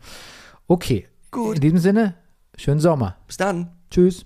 [0.67, 1.07] Okay.
[1.31, 1.55] Gut.
[1.55, 2.15] In diesem Sinne,
[2.55, 3.17] schönen Sommer.
[3.27, 3.71] Bis dann.
[3.89, 4.25] Tschüss.